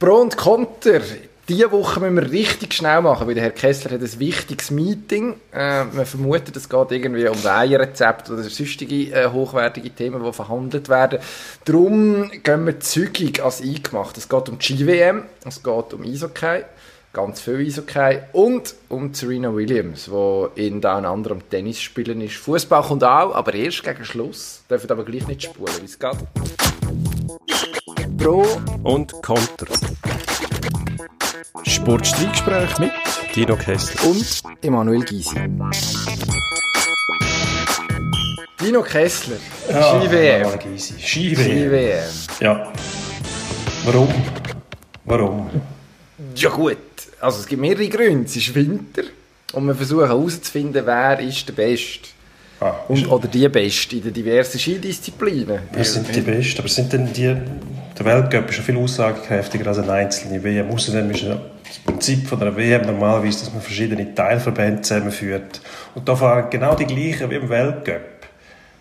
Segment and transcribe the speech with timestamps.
[0.00, 1.02] Pro und Konter.
[1.46, 5.34] Diese Woche müssen wir richtig schnell machen, weil der Herr Kessler hat ein wichtiges Meeting.
[5.52, 10.88] Äh, man vermutet, es geht irgendwie um Weihenrezept oder sonstige äh, hochwertige Themen, die verhandelt
[10.88, 11.18] werden.
[11.66, 14.16] Darum gehen wir zügig als eingemacht.
[14.16, 16.62] Es geht um die Ski-WM, es geht um Eishockey,
[17.12, 22.36] ganz viel Eishockey und um Serena Williams, die in unter anderem Tennis spielen ist.
[22.36, 24.62] Fußball kommt auch, aber erst gegen Schluss.
[24.70, 26.16] Dürfen aber gleich nicht spulen, wie es geht.
[28.20, 28.46] Pro
[28.82, 29.66] und Konter.
[31.66, 32.90] Sportstreitgespräch mit
[33.34, 35.36] Dino Kessler und Emanuel Gysi.
[38.60, 39.36] Dino Kessler,
[39.70, 40.48] ja, Ski-WM.
[40.98, 41.36] Ski-WM.
[41.36, 42.02] Ski-WM.
[42.40, 42.72] Ja.
[43.84, 44.08] Warum?
[45.04, 45.50] Warum?
[46.34, 46.76] Ja gut,
[47.20, 48.26] also es gibt mehrere Gründe.
[48.26, 49.02] Es ist Winter
[49.52, 52.08] und wir versuchen herauszufinden, wer ist der Beste.
[52.60, 55.60] Ah, und, oder die Beste in den diversen Skidisziplinen.
[55.72, 56.58] Wer sind die Besten?
[56.58, 57.34] Aber sind denn die...
[58.00, 60.70] Der Weltcup ist schon viel aussagekräftiger als eine einzelne WM.
[60.70, 65.60] Außerdem ist das Prinzip von der WM normalerweise, dass man verschiedene Teilverbände zusammenführt.
[65.94, 68.00] Und da fahren genau die gleichen wie im Weltcup.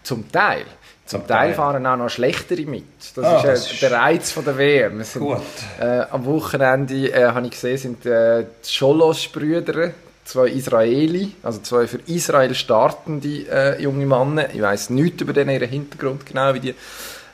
[0.03, 0.63] Zum Teil.
[1.05, 2.85] Zum Teil fahren auch noch schlechtere mit.
[3.13, 5.03] Das ah, ist, äh, das der Reiz von der WM.
[5.03, 5.41] Sind, gut.
[5.81, 9.91] Äh, am Wochenende äh, habe ich gesehen, sind äh, die Scholos-Brüder,
[10.23, 14.45] zwei Israeli, also zwei für Israel startende äh, junge Männer.
[14.53, 16.75] Ich weiß nichts über den, ihren Hintergrund genau, wie die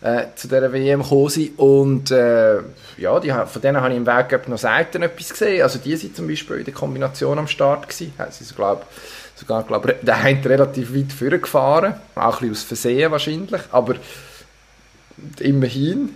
[0.02, 1.58] äh, zu dieser WM gekommen sind.
[1.60, 2.58] Und äh,
[2.98, 5.64] ja, die, von denen habe ich im Weg noch selten etwas gesehen.
[5.64, 8.14] Also die sind zum Beispiel in der Kombination am Start gewesen.
[8.30, 8.86] Sie sind, glaub,
[9.36, 13.96] sogar, glaube der eine relativ weit vorgefahren, auch ein bisschen aus Versehen wahrscheinlich, aber
[15.40, 16.10] immerhin,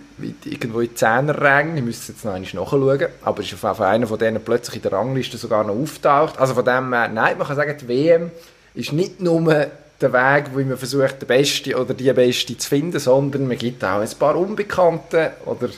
[0.44, 4.06] irgendwo in Zehnerrängen, ich müsste jetzt noch einmal nachschauen, aber ist auf jeden Fall einer
[4.06, 6.38] von denen plötzlich in der Rangliste sogar noch auftaucht.
[6.38, 8.30] Also von dem her, nein, man kann sagen, die WM
[8.74, 9.66] ist nicht nur
[10.00, 13.84] der Weg, wo man versucht, den Besten oder die Beste zu finden, sondern man gibt
[13.84, 15.68] auch ein paar Unbekannte oder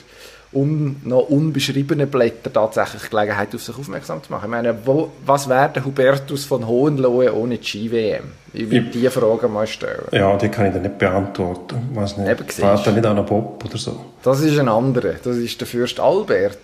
[0.53, 4.45] un, noch unbeschriebene Blätter tatsächlich Gelegenheit, auf sich aufmerksam zu machen.
[4.45, 8.23] Ich meine, wo, was wäre der Hubertus von Hohenlohe ohne die Ski-WM?
[8.53, 10.03] Ich würde diese Frage mal stellen.
[10.11, 11.89] Ja, die kann ich dir nicht beantworten.
[11.91, 12.29] Ich weiß nicht.
[12.29, 14.05] Eben, Fährt er nicht an einen Bob oder so?
[14.21, 15.15] Das ist ein anderer.
[15.23, 16.57] Das ist der Fürst Albert.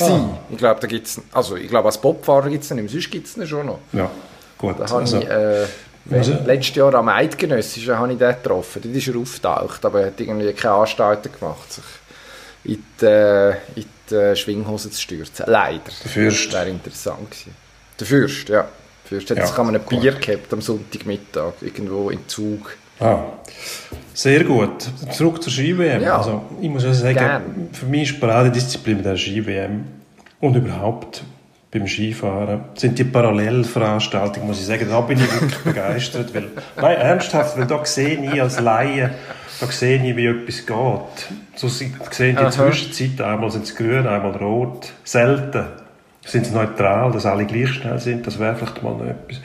[0.00, 0.20] Ah.
[0.50, 3.36] Ich glaube, da gibt's, also ich glaube, als Bobfahrer gibt es ihn, sonst gibt es
[3.36, 3.78] ihn schon noch.
[3.92, 4.10] Ja,
[4.58, 4.74] gut.
[4.78, 5.66] Da also, ich, äh,
[6.06, 8.82] letztes Jahr am Eidgenössischen habe ich den getroffen.
[8.82, 11.84] Dort ist er auftaucht, aber er hat irgendwie keine Anstalten gemacht, sich
[12.64, 15.44] in die, äh, in die äh, Schwinghose zu stürzen.
[15.48, 15.82] Leider.
[16.02, 16.46] Der Fürst.
[16.46, 17.56] Das wäre interessant gewesen.
[17.98, 18.62] Der Fürst, ja.
[18.62, 22.76] Der Fürst hat ja, jetzt ein Bier gehabt am Sonntagmittag, irgendwo im Zug.
[23.00, 23.24] Ah,
[24.14, 24.88] sehr gut.
[25.10, 26.02] Zurück zur Ski-WM.
[26.02, 27.68] Ja, also, ich muss ja sagen, gern.
[27.72, 29.84] für mich ist Paradedisziplin der Ski-WM
[30.40, 31.24] und überhaupt
[31.74, 36.32] beim Skifahren sind die Parallelveranstaltungen, muss ich sagen, da bin ich wirklich begeistert.
[36.32, 36.46] Weil,
[36.80, 39.10] nein, ernsthaft, weil da sehe ich als Laie,
[39.60, 41.36] da sehe ich, wie etwas geht.
[41.56, 42.50] So sehen die Aha.
[42.50, 44.92] Zwischenzeit, einmal sind sie grün, einmal rot.
[45.02, 45.64] Selten
[46.24, 49.40] sind sie neutral, dass alle gleich schnell sind, das wäre vielleicht mal noch etwas.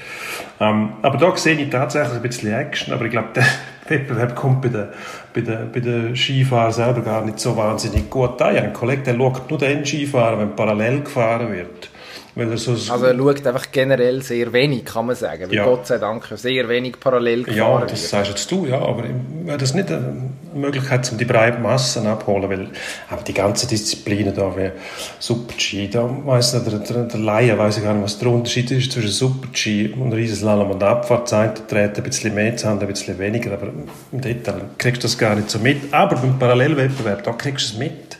[0.60, 3.46] Ähm, aber da sehe ich tatsächlich ein bisschen Action, aber ich glaube, der
[3.88, 4.88] Wettbewerb kommt bei den,
[5.34, 8.56] bei den, bei den Skifahrern selber gar nicht so wahnsinnig gut an.
[8.56, 11.90] Ein Kollege, der schaut nur den Skifahren, wenn parallel gefahren wird.
[12.36, 15.50] Er also er schaut einfach generell sehr wenig, kann man sagen.
[15.50, 15.66] Weil ja.
[15.66, 18.12] Gott sei Dank sehr wenig parallel gefahren Ja, das wird.
[18.12, 18.80] sagst jetzt du, ja.
[18.80, 19.04] Aber
[19.44, 22.50] wäre das nicht eine Möglichkeit, um die breiten Massen abzuholen?
[22.50, 22.68] Weil
[23.10, 24.72] aber die ganzen Disziplinen da, wie
[25.20, 28.72] Super-G, da weiss nicht, der, der, der Laie weiss ich gar nicht, was der Unterschied
[28.72, 31.34] ist zwischen Super-G und Riesenslalom und Abfahrt.
[31.34, 33.68] Eine dreht ein bisschen mehr, andere ein bisschen weniger, aber
[34.12, 35.94] im Detail kriegst du das gar nicht so mit.
[35.94, 38.19] Aber beim Parallelwettbewerb, da kriegst du es mit.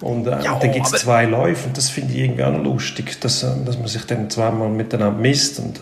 [0.00, 2.64] Und äh, ja, dann gibt es zwei Läufe und das finde ich irgendwie auch noch
[2.64, 5.80] lustig, dass, äh, dass man sich dann zweimal miteinander misst und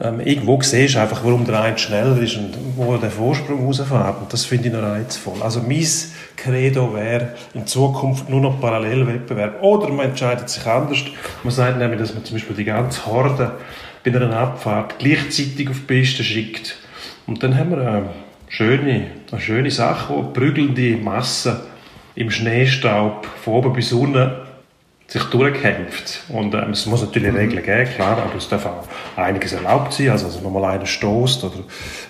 [0.00, 4.20] ähm, irgendwo siehst du einfach, warum der eine schneller ist und wo der Vorsprung rausfährt
[4.20, 5.40] und das finde ich noch reizvoll.
[5.40, 5.86] Also mein
[6.36, 10.98] Credo wäre in Zukunft nur noch Parallelwettbewerb oder man entscheidet sich anders.
[11.44, 13.52] Man sagt nämlich, dass man zum Beispiel die ganze Horde
[14.02, 16.76] bei einer Abfahrt gleichzeitig auf die Piste schickt
[17.26, 18.10] und dann haben wir eine
[18.48, 21.56] schöne, eine schöne Sache, wo prügelnde Massen
[22.14, 24.30] im Schneestaub von oben bis unten
[25.06, 26.22] sich durchkämpft.
[26.30, 27.38] Und ähm, es muss natürlich mhm.
[27.38, 28.84] Regeln geben, klar, aber es darf auch
[29.16, 30.10] einiges erlaubt sein.
[30.10, 31.58] Also, also mal einer stoßt oder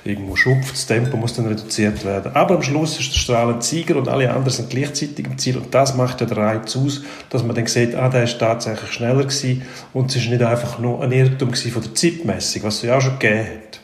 [0.04, 2.32] irgendwo schupft, das Tempo muss dann reduziert werden.
[2.34, 5.56] Aber am Schluss ist der strahlende Sieger und alle anderen sind gleichzeitig im Ziel.
[5.56, 8.92] Und das macht ja den Reiz aus, dass man dann sieht, ah, der ist tatsächlich
[8.92, 9.62] schneller gewesen
[9.92, 13.00] und es ist nicht einfach nur ein Irrtum von der Zeitmessung, was es ja auch
[13.00, 13.80] schon gegeben hat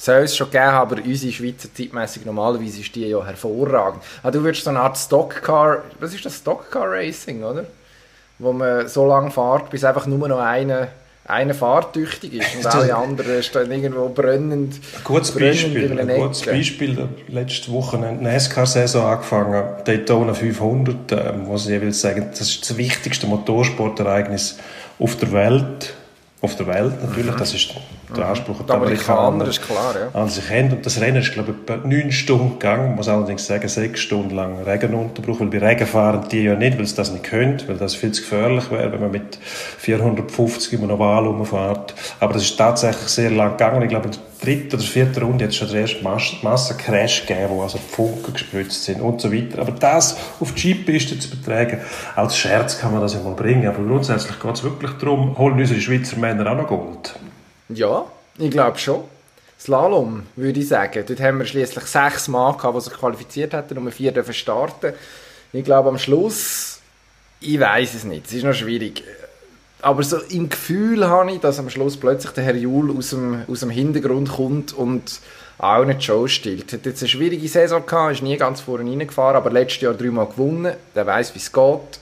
[0.00, 4.02] soll es schon geben, aber unsere Schweizer zeitmäßig normalerweise ist die ja hervorragend.
[4.22, 7.66] Ah, du würdest so eine Art Stockcar, was ist das Stockcar Racing, oder?
[8.38, 10.88] Wo man so lange fährt, bis einfach nur noch einer
[11.26, 14.74] einer fahrtüchtig ist und alle anderen stehen irgendwo brennend.
[14.74, 17.08] Ein gutes Beispiel, ein gutes Beispiel.
[17.28, 22.76] Letzte Woche eine NASCAR-Saison angefangen, Daytona 500, äh, muss ich jeweils sagen, das ist das
[22.76, 24.58] wichtigste Motorsportereignis
[24.98, 25.94] auf der Welt
[26.40, 27.38] auf der Welt natürlich, mhm.
[27.38, 27.74] das ist
[28.16, 30.20] der Anspruch der Amerikaner, ist klar, ja.
[30.20, 30.72] an sich haben.
[30.72, 34.34] Und das Rennen ist, glaube ich, etwa neun Stunden gegangen, muss allerdings sagen, sechs Stunden
[34.34, 37.76] lang Regenunterbruch, weil bei Regen fahren die ja nicht, weil sie das nicht können, weil
[37.76, 39.38] das viel zu gefährlich wäre, wenn man mit
[39.78, 41.94] 450 im Oval rumfährt.
[42.18, 43.82] Aber das ist tatsächlich sehr lang gegangen.
[43.82, 47.26] Ich glaube, in der dritten oder vierten Runde hat es schon den ersten Mass Massencrash
[47.26, 49.60] gegeben, wo also Funken gespritzt sind und so weiter.
[49.60, 51.80] Aber das auf die Skipiste zu beträgen,
[52.16, 55.58] als Scherz kann man das ja mal bringen, aber grundsätzlich geht es wirklich darum, holen
[55.58, 57.14] unsere Schweizer Männer auch noch Gold.
[57.74, 58.06] Ja,
[58.38, 59.04] ich glaube schon.
[59.58, 61.04] Slalom, würde ich sagen.
[61.06, 64.94] Dort haben wir schließlich sechs Mann gehabt, die sich qualifiziert hätten, um vier dürfen starten.
[65.52, 66.80] Ich glaube, am Schluss,
[67.40, 69.04] ich weiß es nicht, es ist noch schwierig.
[69.82, 73.42] Aber so im Gefühl habe ich, dass am Schluss plötzlich der Herr Jul aus dem,
[73.48, 75.20] aus dem Hintergrund kommt und
[75.58, 76.72] auch nicht Show stillt.
[76.72, 79.94] Er hat jetzt eine schwierige Saison gehabt, ist nie ganz vorne reingefahren, aber letztes Jahr
[79.94, 80.74] dreimal gewonnen.
[80.94, 82.00] Der weiß, wie es geht.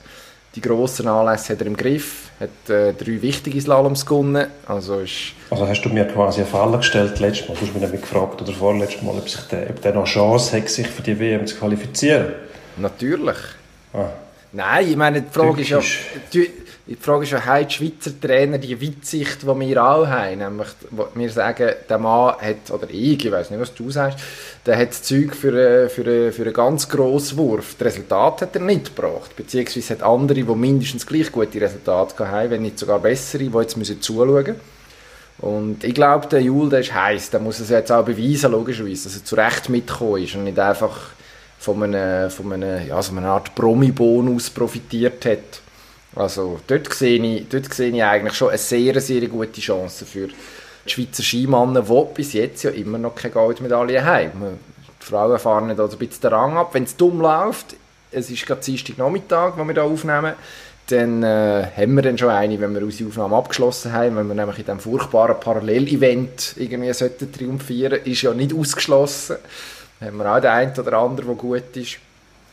[0.55, 4.47] Die grossen Anlässe hat er im Griff, hat äh, drei wichtige Slaloms gewonnen.
[4.65, 7.55] Also, ist also hast du mir quasi eine Falle gestellt letztes Mal?
[7.55, 10.57] Du hast mich nämlich gefragt, oder vorletztes Mal, ob, sich der, ob der noch Chance
[10.57, 12.33] hat, sich für die WM zu qualifizieren.
[12.77, 13.37] Natürlich.
[13.93, 14.09] Ah.
[14.51, 15.79] Nein, ich meine, die Frage ist ja,
[16.89, 20.39] die, Frage ist ja, haben die Schweizer Trainer die Weitsicht, die wir auch haben?
[20.39, 20.67] Nämlich,
[21.13, 24.17] wir sagen, der Mann hat, oder ich, ich weiß nicht, was du sagst,
[24.65, 27.75] der hat das Zeug für, einen, für, einen, für einen ganz grossen Wurf.
[27.77, 29.35] Das Resultat hat er nicht gebracht.
[29.35, 33.77] Beziehungsweise hat andere, die mindestens gleich gute Resultate haben, wenn nicht sogar bessere, die jetzt
[33.77, 34.55] müssen zuschauen müssen.
[35.39, 37.29] Und ich glaube, der Jul, der ist heiß.
[37.29, 40.59] Der muss es jetzt auch beweisen, logischerweise, dass er zu Recht mitgekommen ist und nicht
[40.59, 41.11] einfach
[41.59, 45.61] von einer, von einer, ja, so einer Art Promi-Bonus profitiert hat.
[46.15, 50.27] Also dort sehe, ich, dort sehe ich eigentlich schon eine sehr, sehr gute Chance für
[50.27, 54.59] die Schweizer Skimänner, die bis jetzt ja immer noch keine Goldmedaille haben.
[55.01, 56.73] Die Frauen fahren nicht also ein bisschen den Rang ab.
[56.73, 57.75] Wenn es dumm läuft,
[58.11, 60.33] es ist gerade Dienstag Nachmittag, wo wir hier aufnehmen,
[60.87, 64.33] dann äh, haben wir dann schon eine, wenn wir unsere Aufnahme abgeschlossen haben, wenn wir
[64.33, 69.37] nämlich in diesem furchtbaren Parallelevent irgendwie sollten triumphieren, ist ja nicht ausgeschlossen.
[69.99, 71.97] Dann haben wir auch den einen oder anderen, der gut ist.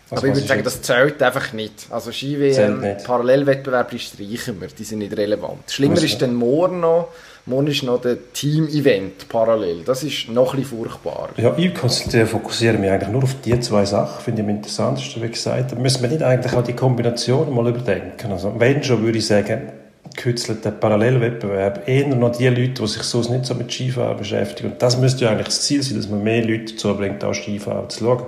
[0.08, 1.86] Also Aber ich würde sagen, das zählt einfach nicht.
[1.90, 5.68] Also Ski-WM, Parallelwettbewerb, die streichen wir, die sind nicht relevant.
[5.68, 7.08] Schlimmer ist dann morgen noch,
[7.44, 9.82] morgen ist noch der Team-Event parallel.
[9.84, 11.30] Das ist noch ein bisschen furchtbar.
[11.36, 15.22] Ja, ich konzentriere, fokussiere mich eigentlich nur auf die zwei Sachen, finde ich am interessantesten,
[15.24, 15.72] wie gesagt.
[15.72, 18.30] Da müssen wir nicht eigentlich auch die Kombination mal überdenken.
[18.30, 19.72] Also wenn schon, würde ich sagen,
[20.14, 24.72] gekürzelt Parallelwettbewerb eher noch die Leute, die sich sonst nicht so mit Skifahren beschäftigen.
[24.72, 27.34] Und das müsste ja eigentlich das Ziel sein, dass man mehr Leute dazu bringt, auch
[27.34, 28.26] Skifahren zu schauen.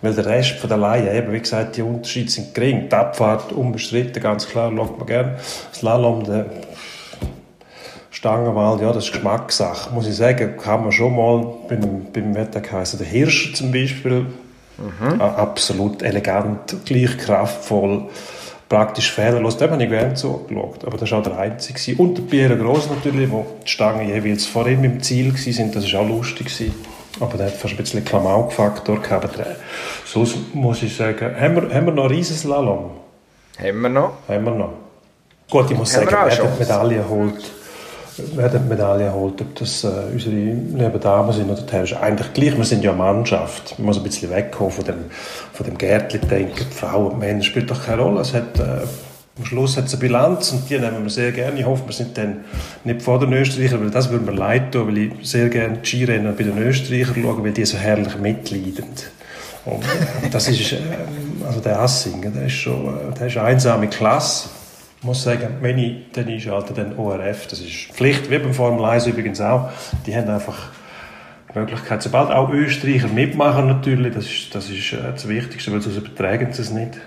[0.00, 2.88] Weil der Rest von der Laie, eben, wie gesagt, die Unterschiede sind gering.
[2.88, 5.38] Die Abfahrt unbestritten, ganz klar, schaut man gerne.
[5.72, 6.46] Slalom, der
[8.10, 10.56] Stangenwald, ja, das ist Geschmackssache, muss ich sagen.
[10.56, 14.26] Kann man schon mal beim, beim Wetterkaiser, der Hirscher zum Beispiel,
[14.76, 15.20] mhm.
[15.20, 18.08] absolut elegant, gleich kraftvoll,
[18.68, 19.56] praktisch fehlerlos.
[19.56, 20.84] Dem habe ich gerne zugeschaut.
[20.84, 22.00] Aber das war auch der Einzige.
[22.00, 25.72] Und der Pierre Gross natürlich, wo die Stangen jeweils vor ihm im Ziel waren.
[25.72, 26.50] Das war auch lustig.
[27.20, 29.30] Aber der hat fast ein bisschen Klamauk-Faktor gehabt.
[30.04, 32.90] Sonst muss ich sagen, haben wir, haben wir noch Riesenslalom?
[33.58, 34.12] Haben wir noch.
[34.28, 34.72] Haben wir noch.
[35.50, 37.50] Gut, ich muss haben sagen, wer die Medaille holt,
[38.34, 42.32] wer die Medaille holt, ob das äh, unsere lieben Damen sind oder Herren, ist eigentlich
[42.34, 42.56] gleich.
[42.56, 43.78] Wir sind ja eine Mannschaft.
[43.78, 45.04] Man muss ein bisschen wegkommen von dem,
[45.52, 46.70] von dem Gärtchen-Denken.
[46.70, 48.20] Frauen und Männer spielt doch keine Rolle.
[48.20, 48.82] Es hat, äh,
[49.38, 51.60] am Schluss hat es eine Bilanz und die nehmen wir sehr gerne.
[51.60, 52.44] Ich hoffe, wir sind dann
[52.84, 55.86] nicht vor den Österreichern, weil das würde mir leid tun, weil ich sehr gerne die
[55.86, 58.86] Skirennen bei den Österreichern schaue, weil die so herrlich mitleiden.
[59.64, 59.84] Und
[60.32, 60.78] das ist, äh,
[61.46, 64.48] also der Assing, der ist schon, äh, der ist eine einsame Klasse.
[64.98, 68.84] Ich muss sagen, wenn ich dann einschalte, dann ORF, das ist Pflicht, wie beim Formel
[68.84, 69.70] 1 übrigens auch,
[70.06, 70.70] die haben einfach
[71.54, 75.80] die Möglichkeit, sobald auch Österreicher mitmachen natürlich, das ist das, ist äh, das Wichtigste, weil
[75.80, 76.98] sonst übertragen sie es nicht.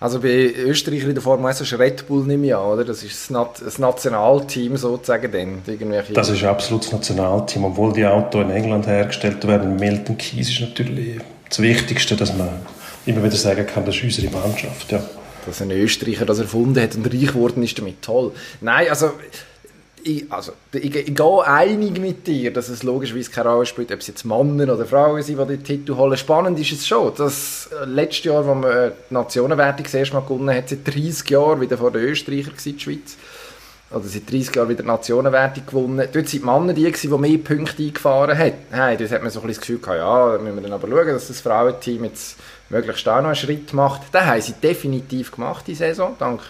[0.00, 2.86] Also bei Österreich in der Formel 1 ist Red Bull nicht mehr, oder?
[2.86, 5.62] Das ist das, Nationalteam sozusagen dann.
[5.66, 9.76] Irgendwelche das ist absolut das Nationalteam, obwohl die Autos in England hergestellt werden.
[9.76, 12.48] Milton Keys ist natürlich das Wichtigste, dass man
[13.04, 15.02] immer wieder sagen kann, das ist unsere Mannschaft, ja.
[15.44, 18.32] Dass ein Österreicher das erfunden hat und reich geworden ist damit, toll.
[18.62, 19.12] Nein, also
[20.04, 24.00] ich, also, ich, ich, gehe einig mit dir, dass es logischerweise keine Rolle spielt, ob
[24.00, 26.16] es jetzt Männer oder Frauen sind, die den Titel holen.
[26.16, 30.14] Spannend ist es schon, dass äh, letztes Jahr, als man äh, die Nationenwertung das erste
[30.14, 33.16] Mal gewonnen hat, seit 30 Jahren wieder vor den Österreichern in die Schweiz.
[33.90, 36.08] Oder seit 30 Jahren wieder die Nationenwertung gewonnen.
[36.12, 38.52] Dort sind die Männer die, die mehr Punkte eingefahren haben.
[38.70, 40.88] Hey, dort hat man so ein bisschen das Gefühl gehabt, ja, müssen wir dann aber
[40.88, 42.36] schauen, dass das Frauenteam jetzt
[42.68, 44.02] möglichst auch noch einen Schritt macht.
[44.12, 46.40] Das haben sie definitiv gemacht, die Saison, dank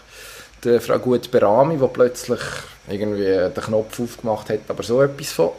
[0.64, 2.40] der Frau Gut Berami, die plötzlich
[2.88, 5.50] irgendwie den Knopf aufgemacht hat, aber so etwas von.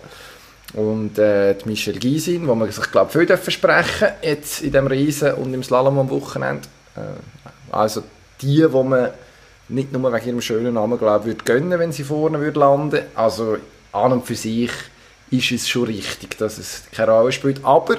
[0.73, 5.33] Und äh, die Michelle Gysin, wo man sich, glaube viel versprechen jetzt in dem Riesen
[5.33, 6.67] und im Slalom am Wochenende.
[6.95, 8.03] Äh, also
[8.41, 9.09] die, wo man
[9.67, 13.01] nicht nur wegen ihrem schönen Namen, glaube würde gönnen, wenn sie vorne würde landen.
[13.15, 13.57] Also
[13.91, 14.71] an und für sich
[15.29, 17.63] ist es schon richtig, dass es keine Rolle spielt.
[17.63, 17.97] Aber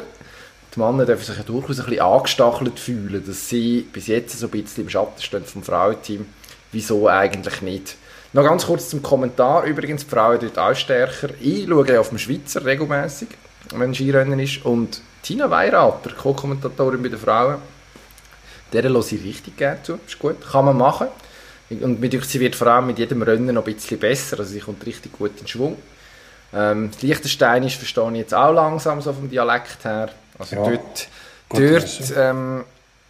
[0.74, 4.46] die Männer dürfen sich ja durchaus ein bisschen angestachelt fühlen, dass sie bis jetzt so
[4.46, 6.26] ein bisschen im Schatten stehen vom Frauenteam.
[6.72, 7.96] Wieso eigentlich nicht?
[8.32, 9.64] Noch ganz kurz zum Kommentar.
[9.64, 11.28] Übrigens, die Frauen dort auch stärker.
[11.40, 13.28] Ich schaue auf dem Schweizer regelmäßig,
[13.74, 14.64] wenn Skirennen ist.
[14.64, 17.58] Und Tina Weirater, Co-Kommentatorin bei den Frauen,
[18.72, 19.98] der höre ich richtig gerne zu.
[20.06, 21.08] Ist gut, kann man machen.
[21.68, 24.38] Und mit sie wird vor allem mit jedem Rennen noch ein bisschen besser.
[24.38, 25.76] Also sie kommt richtig gut in Schwung.
[26.54, 30.10] Ähm, das Liechtensteinisch verstehe ich jetzt auch langsam so vom Dialekt her.
[30.38, 31.08] Also ja, dort,
[31.50, 32.64] dort ähm,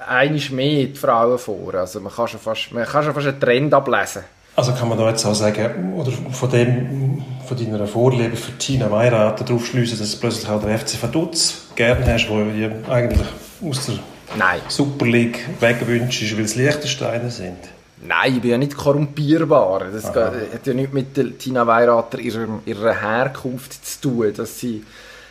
[0.09, 1.75] einiges mehr die Frauen vor.
[1.75, 4.23] Also man kann schon fast, man kann schon fast einen Trend ablesen.
[4.55, 8.91] Also kann man da jetzt auch sagen, oder von dem, von deiner Vorliebe für Tina
[8.91, 13.27] Weirater darauf schließen, dass du plötzlich auch den FC Vaduz gerne hast, wo du eigentlich
[13.67, 13.95] aus der
[14.37, 14.61] Nein.
[14.69, 17.59] Super League wegwünschst, weil es Liechtensteine sind?
[18.05, 19.87] Nein, ich bin ja nicht korrumpierbar.
[19.93, 20.33] Das Aha.
[20.53, 24.85] hat ja nichts mit der Tina Weirater ihrer, ihrer Herkunft zu tun, dass sie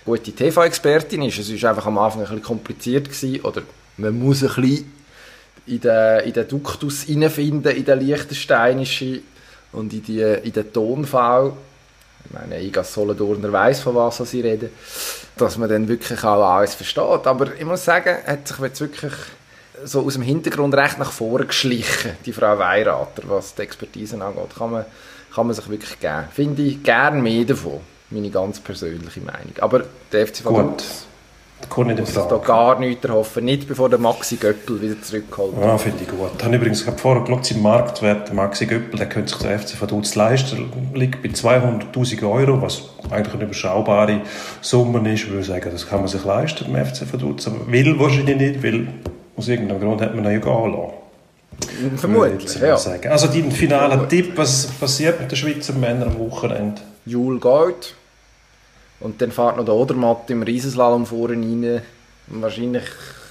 [0.05, 1.37] gute TV-Expertin ist.
[1.37, 3.61] Es war einfach am Anfang ein bisschen kompliziert gewesen, oder
[3.97, 4.91] man muss ein bisschen
[5.67, 9.23] in den, Duktus hineinfinden, in den Liechtensteinischen
[9.71, 11.53] und in, die, in den Tonfall.
[12.25, 14.69] Ich meine, ich als Solothurner weiss, von was sie reden,
[15.37, 17.25] dass man dann wirklich auch alles versteht.
[17.25, 19.13] Aber ich muss sagen, hat sich jetzt wirklich
[19.83, 24.55] so aus dem Hintergrund recht nach vorne geschlichen, die Frau Weirater, was die Expertise angeht.
[24.57, 24.85] Kann man,
[25.33, 26.25] kann man sich wirklich geben.
[26.31, 27.79] Finde ich gern mehr davon.
[28.09, 29.53] Meine ganz persönliche Meinung.
[29.61, 30.55] Aber der FC Gut.
[30.55, 30.77] Kann
[31.65, 33.45] ich muss da gar nichts erhoffen.
[33.45, 35.53] Nicht bevor der Maxi Göppel wieder zurückkommt.
[35.61, 36.29] Ja, finde ich gut.
[36.37, 39.59] Ich habe übrigens gerade vorher geschaut, sein Marktwert, der Maxi Göppel, der könnte sich der
[39.59, 44.21] FC Vaduz leisten, liegt bei 200'000 Euro, was eigentlich eine überschaubare
[44.61, 45.23] Summe ist.
[45.23, 47.47] Ich würde sagen, das kann man sich leisten, dem FC Vaduz.
[47.47, 48.87] Aber will wahrscheinlich nicht, weil
[49.37, 51.97] aus irgendeinem Grund hat man ihn ja gehen lassen.
[51.97, 52.77] Vermutlich, ja.
[52.77, 53.09] Sagen.
[53.09, 56.81] Also dein finaler Tipp, was passiert mit den Schweizer Männern am Wochenende?
[57.05, 57.95] Jule geht.
[59.01, 61.81] Und dann fährt noch der Odermatt im Riesenslalom vorne rein.
[62.27, 62.83] Wahrscheinlich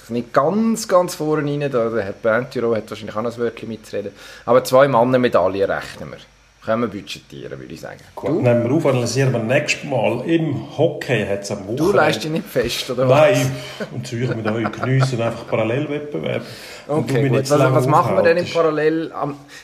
[0.09, 1.71] nicht ganz, ganz vorne rein.
[1.71, 4.11] Da, der Herr Bentiro hat wahrscheinlich auch noch ein Wörtchen mitzureden.
[4.45, 6.17] Aber zwei Mannenmedaillen rechnen wir.
[6.63, 7.97] Können wir budgetieren, würde ich sagen.
[8.13, 8.41] Gut, du?
[8.41, 10.21] nehmen wir auf, analysieren wir nächstes Mal.
[10.27, 11.83] Im Hockey hat es am Wochenende...
[11.83, 13.31] Du leist dich nicht fest, oder was?
[13.31, 13.51] Nein,
[13.91, 16.43] und Zürich mit euch geniessen einfach Parallelwettbewerb.
[16.87, 17.49] Okay, gut.
[17.49, 19.11] Was, was machen wir denn im Parallel...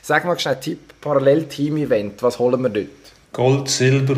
[0.01, 2.87] Sag mal schnell, Tipp, Parallel-Team-Event, was holen wir dort?
[3.31, 4.15] Gold, Silber,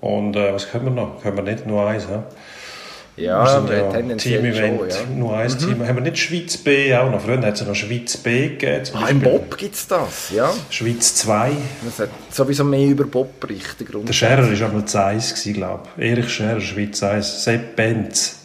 [0.00, 1.22] und äh, was können wir noch?
[1.22, 2.06] Können wir nicht nur eins?
[2.06, 3.24] He?
[3.24, 4.96] Ja, wir sind ja Team-Event, ja.
[5.16, 5.58] nur ein mhm.
[5.58, 5.86] Team.
[5.86, 7.20] Haben wir nicht Schweiz B auch noch?
[7.20, 8.84] Früher hat es noch Schweiz B gegeben.
[8.94, 10.52] Ah, im Bob gibt es das, ja.
[10.70, 11.50] Schweiz 2.
[11.88, 13.88] Es hat sowieso mehr über Bob berichtet.
[13.92, 16.04] Der Scherer war einmal 1, glaube ich.
[16.04, 17.44] Erich Scherer, Schweiz 1.
[17.44, 18.36] Sepp Benz,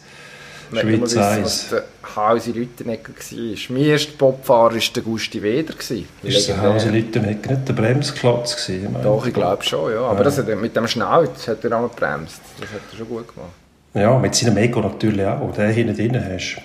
[0.72, 1.74] Schweiz 1.
[2.16, 3.56] Hausi Lüttenegger war.
[3.68, 5.74] Mein erster Bobfahrer war der Gusti Weder.
[6.22, 8.66] Ist der Hausi Lüttenegger nicht der Bremsklotz?
[8.66, 10.00] Gewesen, Doch, ich glaube schon, ja.
[10.00, 10.24] Aber ja.
[10.24, 12.40] Das hat, mit dem Schnauz hat er auch gebremst.
[12.60, 13.50] Das hat er schon gut gemacht.
[13.94, 15.52] Ja, mit seinem Ego natürlich auch.
[15.52, 16.56] Den hinten drin hast.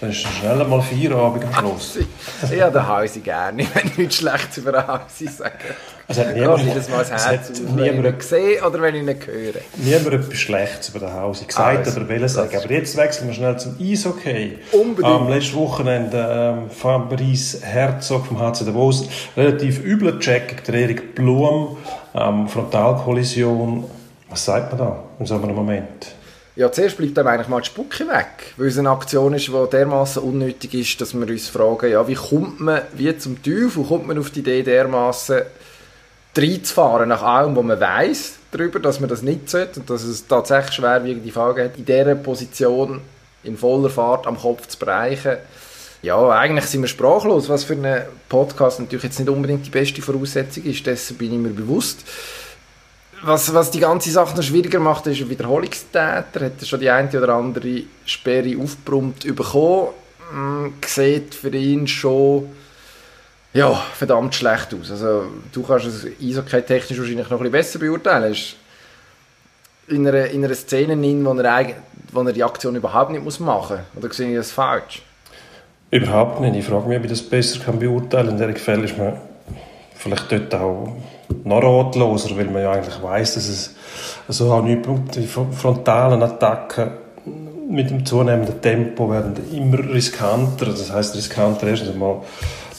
[0.00, 1.96] Dann ist schnell mal Feierabend am Schluss.
[2.52, 5.74] ich habe den Hausi gerne, wenn ich nichts Schlechtes über den Hausi sage.
[6.08, 7.50] Es hat niemand, jedes Mal das Herz
[8.28, 9.60] sehe oder wenn ich ihn höre.
[9.76, 12.56] Niemand etwas Schlechtes über den Hausi gesagt also, oder will sagen.
[12.56, 14.58] Aber jetzt wechseln wir schnell zum Eishockey.
[14.70, 15.04] Unbedingt.
[15.04, 21.76] Am letzten Wochenende ähm, Fabrice Herzog vom HC Davos relativ übler Check gegen Erik Blum.
[22.14, 23.84] Ähm, Frontalkollision.
[24.30, 26.14] Was sagt man da in so einem Moment?
[26.56, 29.70] Ja, zuerst bleibt einem eigentlich mal die Spucke weg, weil es eine Aktion ist, die
[29.72, 34.06] dermaßen unnötig ist, dass wir uns fragen, ja, wie kommt man, wie zum Teufel, kommt
[34.06, 35.42] man auf die Idee dermaßen
[36.38, 40.26] reinzufahren nach allem, wo man weiß darüber, dass man das nicht sollte und dass es
[40.26, 43.00] tatsächlich schwerwiegende Folgen hat, in dieser Position
[43.44, 45.36] in voller Fahrt am Kopf zu bereichen.
[46.02, 50.02] Ja, eigentlich sind wir sprachlos, was für einen Podcast natürlich jetzt nicht unbedingt die beste
[50.02, 52.04] Voraussetzung ist, dessen bin ich mir bewusst
[53.22, 56.16] was, was die ganze Sache noch schwieriger macht, ist ein Wiederholungstäter.
[56.16, 59.88] Hat er schon die eine oder andere Sperre aufgebrummt bekommen.
[60.30, 62.48] Hm, sieht für ihn schon
[63.52, 64.90] ja, verdammt schlecht aus.
[64.90, 68.32] Also, du kannst es Eishockey technisch wahrscheinlich noch ein bisschen besser beurteilen.
[68.32, 68.56] Ist
[69.88, 71.66] in einer, in einer Szene, in wo er,
[72.12, 74.04] wo er die Aktion überhaupt nicht muss machen muss.
[74.04, 75.02] Oder sehe ich das falsch?
[75.90, 76.56] Überhaupt nicht.
[76.56, 78.40] Ich frage mich, ob ich das besser kann beurteilen kann.
[78.40, 79.16] In diesem Fall ist man
[79.94, 80.96] vielleicht dort auch
[81.44, 83.74] noch ratloser, weil man ja eigentlich weiß, dass es
[84.28, 86.90] so also die frontalen Attacken
[87.68, 90.66] mit dem zunehmenden Tempo werden immer riskanter.
[90.66, 92.22] Das heißt riskanter erstens einmal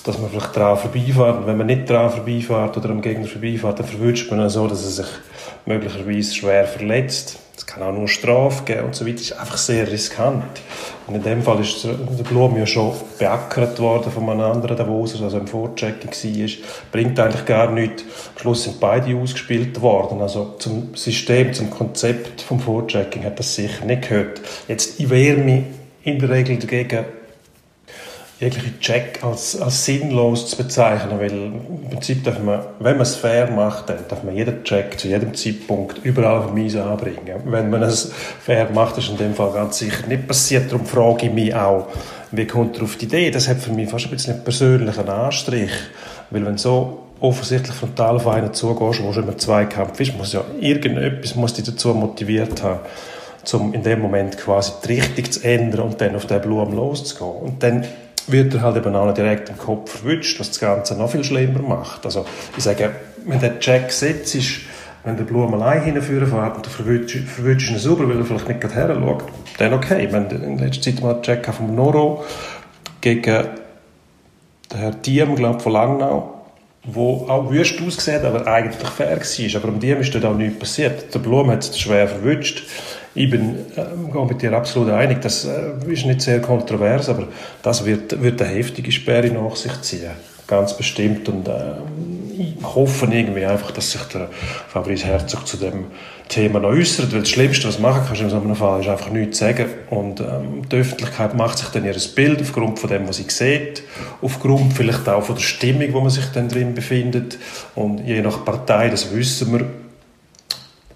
[0.07, 1.37] dass man vielleicht daran vorbeifährt.
[1.37, 4.67] Und wenn man nicht daran vorbeifährt oder am Gegner vorbeifährt, dann verwünscht man ihn so,
[4.67, 5.11] dass er sich
[5.65, 7.39] möglicherweise schwer verletzt.
[7.57, 9.15] Es kann auch nur Strafe geben und so weiter.
[9.15, 10.43] Das ist einfach sehr riskant.
[11.07, 15.23] Und in dem Fall ist der Blum ja schon beackert worden von einem anderen Davoser,
[15.23, 16.49] also im Vorchecking war.
[16.91, 18.03] Bringt eigentlich gar nichts.
[18.03, 20.21] Am Schluss sind beide ausgespielt worden.
[20.21, 24.41] Also zum System, zum Konzept vom Vorchecking hat das sicher nicht gehört.
[24.67, 25.63] Jetzt, ich wehre mich
[26.03, 27.05] in der Regel dagegen,
[28.39, 33.15] jegliche Check als, als sinnlos zu bezeichnen, weil im Prinzip darf man, wenn man es
[33.15, 37.41] fair macht, dann darf man jeden Check zu jedem Zeitpunkt überall auf Mies anbringen.
[37.45, 40.71] Wenn man es fair macht, ist in dem Fall ganz sicher nicht passiert.
[40.71, 41.87] Darum frage ich mich auch,
[42.31, 43.31] wie kommt er auf die Idee?
[43.31, 45.71] Das hat für mich fast ein bisschen einen persönlichen Anstrich,
[46.29, 50.43] weil wenn so offensichtlich frontal auf einen zugehst, wo schon im Zweikampf ist, muss ja
[50.59, 52.81] irgendetwas muss dich dazu motiviert haben,
[53.53, 57.41] um in dem Moment quasi die Richtung zu ändern und dann auf den Blumen loszugehen.
[57.41, 57.85] Und dann
[58.27, 61.61] wird er halt eben auch direkt im Kopf verwünscht, was das Ganze noch viel schlimmer
[61.61, 62.05] macht.
[62.05, 62.91] Also ich sage,
[63.25, 64.59] wenn der Jack setzt ist,
[65.03, 68.61] wenn der Blum allein hinführen fährt und du verwünschst ihn sauber, weil er vielleicht nicht
[68.61, 69.23] gerade her schaut,
[69.57, 70.07] dann okay.
[70.11, 72.25] Wenn in letzter Zeit mal einen Jack vom Noro
[72.99, 76.33] gegen den Herrn Diem, glaube von Langnau,
[76.83, 79.61] wo auch wüst ausgesehen aber eigentlich fair war.
[79.61, 81.13] Aber um Diem ist dann auch nichts passiert.
[81.13, 82.63] Der Blum hat es schwer verwünscht.
[83.17, 87.27] Ich bin äh, mit dir absolut einig, das äh, ist nicht sehr kontrovers, aber
[87.63, 90.11] das wird, wird eine heftige Sperre nach sich ziehen.
[90.45, 91.27] Ganz bestimmt.
[91.27, 91.51] Und äh,
[92.37, 94.29] ich hoffe irgendwie einfach, dass sich der
[94.67, 95.85] Fabrice Herzog zu dem
[96.29, 98.87] Thema noch äußert, weil das Schlimmste, was du machen kannst in so einem Fall, ist
[98.87, 99.65] einfach nichts sagen.
[99.89, 103.81] Und ähm, die Öffentlichkeit macht sich dann ihr Bild aufgrund von dem, was sie sieht,
[104.21, 107.39] aufgrund vielleicht auch von der Stimmung, wo man sich dann drin befindet.
[107.73, 109.65] Und je nach Partei, das wissen wir,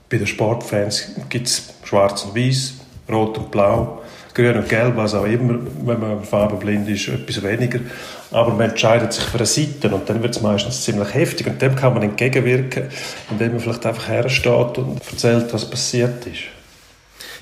[0.08, 2.74] bei den Sportfans gibt es schwarz und weiß,
[3.10, 4.02] rot und blau,
[4.34, 7.80] grün und gelb, was auch immer, wenn man farbenblind ist, etwas weniger.
[8.32, 11.62] Aber man entscheidet sich für eine Seite und dann wird es meistens ziemlich heftig und
[11.62, 12.84] dem kann man entgegenwirken,
[13.30, 16.44] indem man vielleicht einfach hersteht und erzählt, was passiert ist.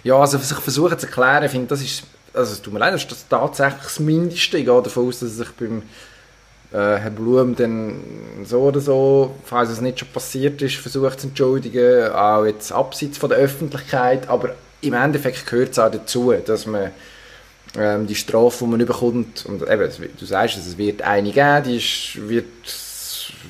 [0.03, 2.03] Ja, also was ich versuche zu erklären, finde, das ist,
[2.33, 4.57] also es tut mir leid, das ist tatsächlich das Mindeste.
[4.57, 5.83] Ich gehe davon aus, dass sich beim
[6.71, 7.99] äh, Herr Blum dann
[8.43, 13.17] so oder so, falls es nicht schon passiert ist, versucht zu entschuldigen, auch jetzt abseits
[13.17, 16.91] von der Öffentlichkeit, aber im Endeffekt gehört es auch dazu, dass man
[17.77, 21.63] ähm, die Strafe, die man bekommt, und eben, du sagst es, es wird eine geben,
[21.63, 22.45] die ist, wird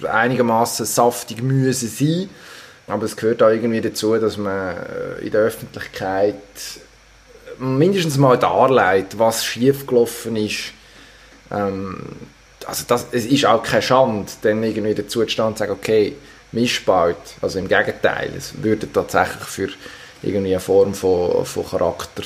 [0.10, 2.30] einigermaßen saftig müssen sein,
[2.88, 6.36] aber es gehört auch irgendwie dazu, dass man äh, in der Öffentlichkeit
[7.60, 10.72] mindestens mal darlegt, was schiefgelaufen ist,
[11.52, 12.02] ähm,
[12.66, 16.16] also das, es ist auch keine Schande, dann irgendwie dazu zu sagen, okay,
[16.52, 17.18] Missspalt.
[17.42, 19.70] Also im Gegenteil, es würde tatsächlich für
[20.22, 22.24] irgendwie eine Form von, von Charakter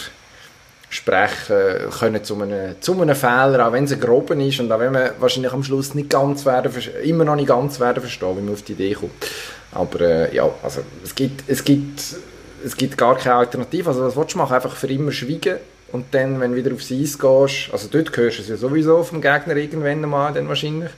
[0.89, 4.79] sprechen können zu einem, zu einem Fehler, auch wenn es ein groben ist und auch
[4.79, 6.71] wenn man wahrscheinlich am Schluss nicht ganz werden,
[7.03, 9.11] immer noch nicht ganz werden verstehen, wie man auf die Idee kommt.
[9.71, 11.99] Aber äh, ja, also es gibt, es gibt,
[12.63, 13.89] es gibt gar keine Alternative.
[13.89, 14.53] Also was willst du machen?
[14.53, 15.57] Einfach für immer schweigen
[15.93, 19.03] und dann, wenn du wieder aufs Eis gehst, also dort hörst du es ja sowieso
[19.03, 20.89] vom Gegner irgendwann mal, dann wahrscheinlich.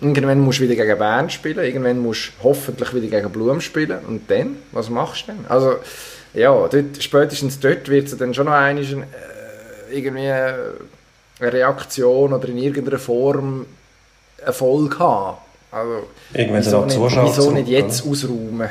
[0.00, 3.98] Irgendwann musst du wieder gegen Bern spielen, irgendwann musst du hoffentlich wieder gegen Blum spielen.
[4.08, 5.44] Und dann, was machst du dann?
[5.46, 5.76] Also,
[6.32, 9.04] ja, dort, spätestens dort wird es dann schon noch eine, äh,
[9.90, 10.72] irgendwie eine
[11.38, 13.66] Reaktion oder in irgendeiner Form
[14.38, 15.36] Erfolg haben.
[15.70, 18.70] Also, Irgendwann wieso, nicht, wieso nicht jetzt ausräumen?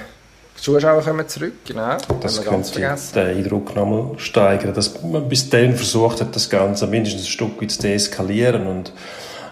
[0.59, 1.97] Die Zuschauer kommen zurück, genau.
[2.21, 7.23] Das könnte den Eindruck nochmal steigern, dass man bis dahin versucht hat, das Ganze mindestens
[7.23, 8.91] ein Stück zu deeskalieren und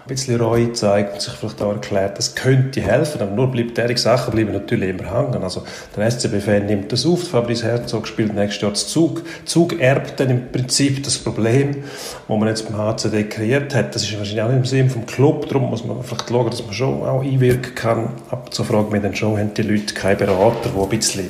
[0.08, 3.76] ein bisschen Reue zeigt und sich vielleicht auch erklärt, das könnte helfen, aber nur bleibt
[3.76, 5.42] derige Sachen bleiben natürlich immer hängen.
[5.42, 9.22] Also der SCB-Fan nimmt das auf, Fabrice Herzog spielt nächstes Jahr das Zug.
[9.44, 11.84] Zug erbt dann im Prinzip das Problem,
[12.26, 13.94] wo man jetzt beim HCD kreiert hat.
[13.94, 16.64] Das ist wahrscheinlich auch nicht im Sinn vom Club, darum muss man vielleicht schauen, dass
[16.64, 18.08] man schon auch einwirken kann.
[18.30, 21.26] Aber so fragt man dann schon, haben die Leute keine Berater, die ein bisschen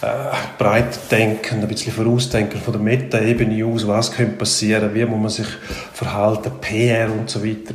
[0.00, 0.06] äh,
[0.56, 5.28] breit denken, ein bisschen vorausdenken von der Meta-Ebene aus, was könnte passieren, wie muss man
[5.28, 5.46] sich
[5.94, 7.74] verhalten, PR und so weiter.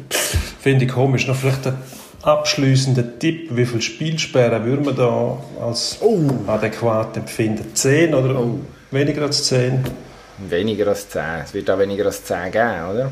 [0.62, 1.28] Finde ich komisch.
[1.28, 1.78] Noch vielleicht ein
[2.22, 3.56] abschließender Tipp.
[3.56, 6.30] Wie viele Spielsperren würde man da als oh.
[6.48, 7.74] adäquat empfinden?
[7.74, 8.60] Zehn oder oh.
[8.92, 9.84] weniger als zehn?
[10.38, 11.42] Weniger als zehn.
[11.44, 13.12] Es wird auch weniger als zehn geben, oder?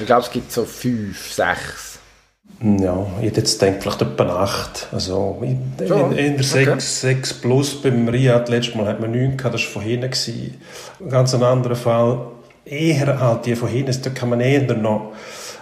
[0.00, 1.98] Ich glaube, es gibt so fünf, sechs.
[2.62, 4.88] Ja, ich hätte jetzt gedacht, vielleicht etwa acht.
[4.92, 6.80] Also in, in, in der okay.
[6.80, 10.10] 6, plus beim Riyadh, letztes Mal hat man neun gehabt, das war von hinten.
[11.00, 12.26] Ein ganz anderer Fall.
[12.64, 15.12] Eher halt die von hinten, da kann man eher noch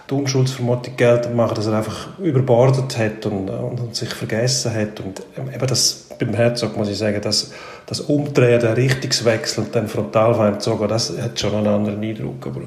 [0.09, 5.01] die Unschuldsvermutung geltend machen, dass er einfach überbordet hat und, und, und sich vergessen hat.
[5.01, 7.53] Und ähm, eben das, beim Herzog muss ich sagen, dass
[7.87, 12.47] das Umdrehen, der Richtungswechsel und dann Frontalfeind zu gehen, das hat schon einen anderen Eindruck.
[12.47, 12.61] Aber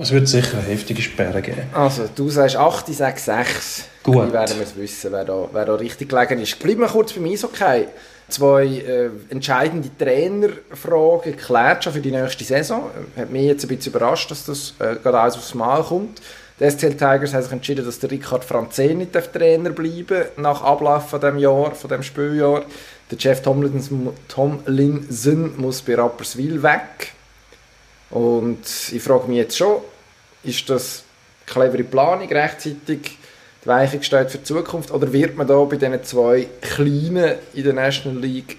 [0.00, 1.62] es wird sicher eine heftige Sperre geben.
[1.72, 3.84] Also, du sagst 8, ich sage 6.
[4.02, 4.16] Gut.
[4.16, 6.58] Dann werden wir wissen, wer da, wer da richtig gelegen ist.
[6.58, 7.86] Bleiben wir kurz beim Eishockey
[8.28, 12.90] zwei äh, entscheidende Trainerfragen geklärt schon für die nächste Saison.
[13.16, 16.20] Hat mich jetzt ein bisschen überrascht, dass das äh, gerade alles aufs Mal kommt.
[16.60, 21.10] Die STL Tigers haben sich entschieden, dass der Ricard Franzé nicht Trainer bleiben nach Ablauf
[21.10, 22.62] von dem Jahr, von dem Spieljahr.
[23.10, 27.12] Der Jeff Tomlinson, Tomlinson muss bei Rapperswil weg.
[28.10, 29.78] Und ich frage mich jetzt schon,
[30.44, 31.02] ist das
[31.44, 33.18] clevere Planung rechtzeitig?
[33.64, 34.90] Die Weiche gestellt für die Zukunft?
[34.90, 38.56] Oder wird man da bei diesen zwei Kleinen in der National League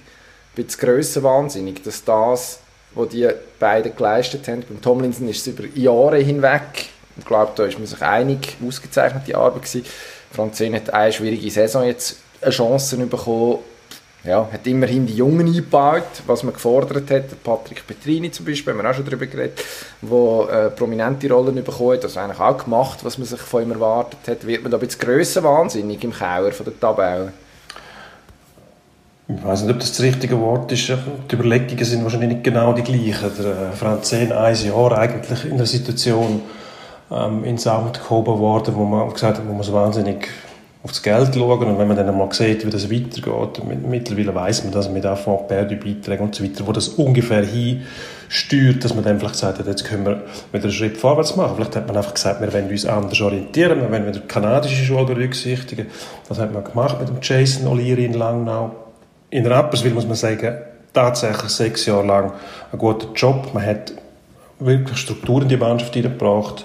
[0.58, 2.60] ein bisschen grösser wahnsinnig, dass das,
[2.94, 7.65] was die beiden geleistet haben, beim Tomlinson ist es über Jahre hinweg, ich glaube, da
[7.65, 9.86] ist man sich einig, ausgezeichnete Arbeit gewesen.
[10.36, 13.60] Franzén hat eine schwierige Saison jetzt eine Chance bekommen,
[14.25, 17.43] ja, hat immerhin die Jungen eingebaut, was man gefordert hat.
[17.43, 19.63] Patrick Petrini zum Beispiel, haben wir auch schon darüber geredet,
[20.01, 23.71] der äh, prominente Rollen bekommen hat, also eigentlich auch gemacht, was man sich von ihm
[23.71, 24.47] erwartet hat.
[24.47, 27.33] Wird man da ein bisschen grösser wahnsinnig im Keller von der Tabelle?
[29.27, 30.88] Ich weiß nicht, ob das das richtige Wort ist.
[30.88, 33.31] Die Überlegungen sind wahrscheinlich nicht genau die gleichen.
[33.39, 36.43] Der äh, Franz ein Jahr eigentlich in der Situation
[37.11, 40.29] ähm, ins Amt gehoben worden, wo man gesagt hat, wo man so wahnsinnig
[40.86, 44.74] aufs Geld schauen und wenn man dann mal sieht, wie das weitergeht, mittlerweile weiß man,
[44.74, 49.19] dass mit Affront perdu Beiträgen und so weiter, wo das ungefähr hinsteuert, dass man dann
[49.19, 50.21] vielleicht sagt, jetzt können wir
[50.52, 51.56] wieder einen Schritt vorwärts machen.
[51.56, 54.86] Vielleicht hat man einfach gesagt, wir wollen uns anders orientieren, wir wollen wieder die kanadische
[54.86, 55.88] Schule berücksichtigen.
[56.30, 58.76] Das hat man gemacht mit dem Jason O'Leary in Langnau.
[59.32, 60.56] In Rapperswil muss man sagen,
[60.93, 62.34] tatsächlich sechs Jahre lang
[62.71, 63.56] einen guten Job.
[63.56, 63.91] Man hat
[64.60, 66.63] wirklich Strukturen in die Mannschaft hineingebracht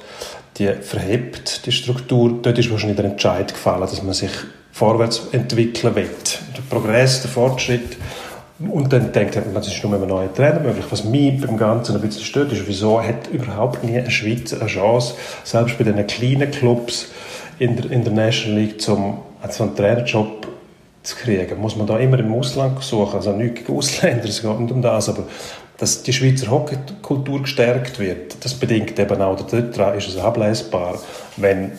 [0.60, 2.38] die verhebt, die Struktur.
[2.42, 4.30] Dort ist wahrscheinlich der Entscheid gefallen, dass man sich
[4.70, 6.10] vorwärts entwickeln will.
[6.56, 7.96] Der Progress, der Fortschritt.
[8.58, 10.84] Und dann denkt man, das ist nur mit einem neuen Trainer möglich.
[10.90, 14.66] Was mich beim Ganzen ein bisschen stört, ist, wieso hat überhaupt nie eine Schweiz eine
[14.66, 17.08] Chance, selbst bei den kleinen Clubs
[17.58, 19.18] in der, in der National League, zum,
[19.48, 20.46] so einen Trainerjob
[21.02, 21.58] zu kriegen.
[21.58, 23.16] Muss man da immer im Ausland suchen?
[23.16, 25.24] Also nicht gegen Ausländer, es geht nicht um das, aber
[25.80, 31.00] dass die Schweizer Hockeykultur gestärkt wird, das bedingt eben auch, daran ist es ablesbar,
[31.38, 31.72] wenn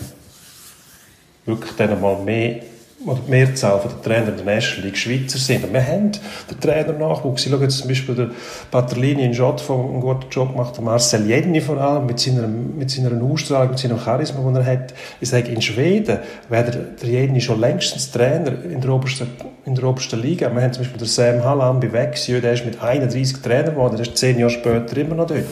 [1.46, 2.62] wirklich dann mal mehr
[3.06, 5.64] oder die Mehrzahl der Trainer in der National League Schweizer sind.
[5.64, 7.46] Und wir haben den Trainer-Nachwuchs.
[7.46, 8.32] Ich schaue jetzt zum Beispiel den
[8.70, 12.48] Paterlini in Schott, der einen guten Job macht, der Marcel Jenny vor allem, mit seiner,
[12.48, 14.94] mit seiner Ausstrahlung, mit seinem Charisma, den er hat.
[15.20, 19.28] Ich sage, in Schweden wäre der, der Jenny schon längstens Trainer in der obersten,
[19.66, 20.54] in der obersten Liga.
[20.54, 23.98] Wir haben zum Beispiel den Sam Hallam bei Vexio, der ist mit 31 Trainer geworden,
[23.98, 25.46] der ist zehn Jahre später immer noch dort.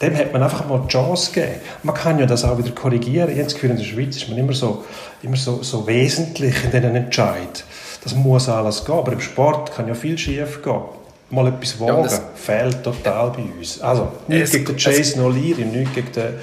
[0.00, 1.54] Dem hat man einfach mal die Chance gegeben.
[1.82, 3.34] Man kann ja das auch wieder korrigieren.
[3.34, 4.84] Gefühl, in der Schweiz ist man immer so
[5.22, 7.64] immer so, so wesentlich in diesen Entscheid.
[8.02, 10.80] Das muss alles gehen, aber im Sport kann ja viel schief gehen.
[11.28, 13.80] Mal etwas wagen, ja, fehlt total bei uns.
[13.80, 16.34] Also, nicht gegen den Jason O'Leary, nicht gegen den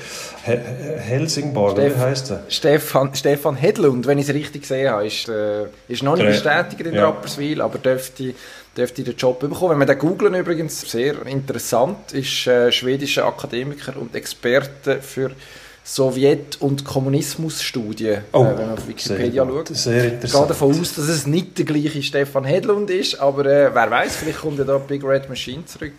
[0.43, 2.43] Helsingborg, Steff, wie heißt er?
[2.49, 6.81] Stefan, Stefan Hedlund, wenn ich es richtig gesehen habe, ist, äh, ist noch nicht bestätigt
[6.81, 7.05] in ja.
[7.05, 8.33] Rapperswil, aber dürfte,
[8.75, 9.71] dürfte den Job bekommen.
[9.71, 15.31] Wenn wir den googlen übrigens, sehr interessant, ist äh, schwedischer Akademiker und Experte für
[15.85, 19.67] Sowjet- und Kommunismusstudie, oh, äh, wenn man auf Wikipedia sehr, schaut.
[19.67, 20.23] Sehr interessant.
[20.23, 23.91] Ich gehe davon aus, dass es nicht der gleiche Stefan Hedlund ist, aber äh, wer
[23.91, 25.91] weiß, vielleicht kommt ja da Big Red Machine zurück.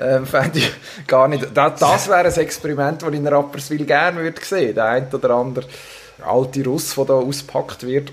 [0.00, 0.72] Ähm, Fände ich
[1.06, 1.46] gar nicht.
[1.54, 4.74] Das, das wäre ein Experiment, das ich in Rapperswil gerne würde sehen.
[4.74, 5.66] Der ein oder andere
[6.26, 8.12] alte Russ, der da auspackt wird.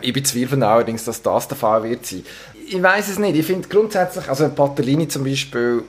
[0.00, 2.24] Ich bezweifle allerdings, dass das der Fall wird sein.
[2.68, 3.36] Ich weiß es nicht.
[3.36, 5.82] Ich finde grundsätzlich, also Patellini zum Beispiel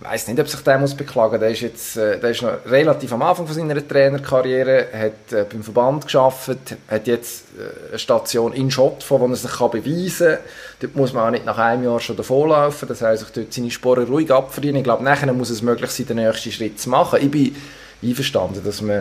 [0.00, 1.38] weiß nicht, ob sich der muss beklagen.
[1.38, 5.44] Der ist jetzt, äh, der ist noch relativ am Anfang von seiner Trainerkarriere, hat äh,
[5.50, 6.56] beim Verband geschafft,
[6.88, 10.38] hat jetzt äh, eine Station in Schott, wo er sich kann beweisen kann.
[10.80, 12.88] Dort muss man auch nicht nach einem Jahr schon davonlaufen.
[12.88, 14.76] Das heißt, sich dort seine Sporen ruhig abverdienen.
[14.76, 17.20] Ich glaube, nachher muss es möglich sein, den nächsten Schritt zu machen.
[17.22, 17.54] Ich bin
[18.02, 19.00] einverstanden, dass man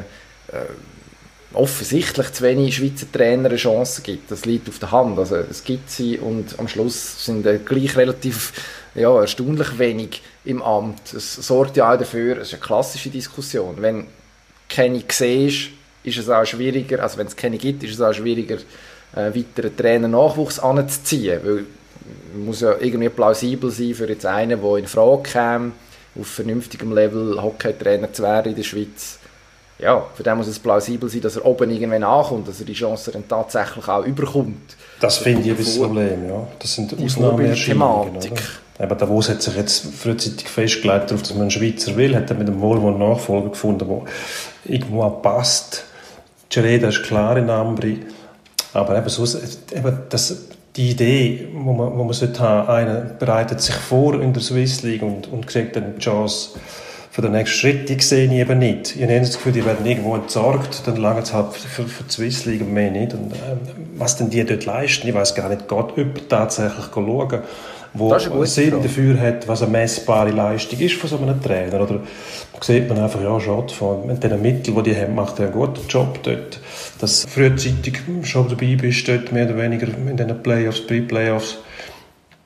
[0.51, 0.65] äh,
[1.53, 4.29] offensichtlich zu wenig Schweizer Trainer eine Chance gibt.
[4.29, 5.17] Das liegt auf der Hand.
[5.17, 8.53] Also es gibt sie und am Schluss sind äh, gleich relativ
[8.95, 11.13] ja, erstaunlich wenig im Amt.
[11.13, 14.07] Es sorgt ja auch dafür, es ist eine klassische Diskussion, wenn
[14.67, 15.69] keine siehst,
[16.03, 18.57] ist es auch schwieriger, also wenn es keine gibt, ist es auch schwieriger,
[19.15, 24.77] äh, weiteren Trainer-Nachwuchs anzuziehen, weil es muss ja irgendwie plausibel sein für jetzt einen, der
[24.77, 25.71] in Frage käme,
[26.19, 29.19] auf vernünftigem Level Hockeytrainer zu werden in der Schweiz.
[29.79, 32.73] Ja, für den muss es plausibel sein, dass er oben irgendwann ankommt, dass er die
[32.73, 34.75] Chance dann tatsächlich auch überkommt.
[34.99, 36.47] Das finde ich ein Problem, ja.
[36.59, 38.31] Das sind Ausnahmeerscheinungen, Thematik.
[38.31, 38.68] Oder?
[38.79, 42.37] Eben Davos hat sich jetzt frühzeitig festgelegt darauf, dass man einen Schweizer will, hat dann
[42.37, 45.83] mit dem wohlwollenden Nachfolger gefunden, der irgendwo passt.
[46.49, 47.99] Cereda ist klar in Ambri.
[48.73, 49.25] Aber eben, so,
[49.75, 54.31] eben das, die Idee, wo man, wo man sollte haben, einer bereitet sich vor in
[54.31, 56.51] der Swiss League und, und kriegt dann die Chance
[57.11, 58.95] für den nächsten Schritt, die sehe ich eben nicht.
[58.95, 62.11] Ich habe das Gefühl, die werden irgendwo entsorgt, dann lange es halt für, für die
[62.11, 63.13] Swiss League mehr nicht.
[63.13, 63.59] Und, ähm,
[63.97, 67.41] was denn die dort leisten, ich weiß gar nicht, Gott jemand tatsächlich schauen,
[67.93, 68.83] wo Sinn Frage.
[68.83, 71.81] dafür hat, was eine messbare Leistung ist von so einem Trainer.
[71.81, 72.01] Oder
[72.61, 75.53] sieht man einfach, ja, Schott von mit den Mitteln, die die haben, macht er einen
[75.53, 76.59] guten Job dort.
[76.99, 81.57] Dass du frühzeitig schon dabei bist, dort mehr oder weniger in den Playoffs, Pre-Playoffs,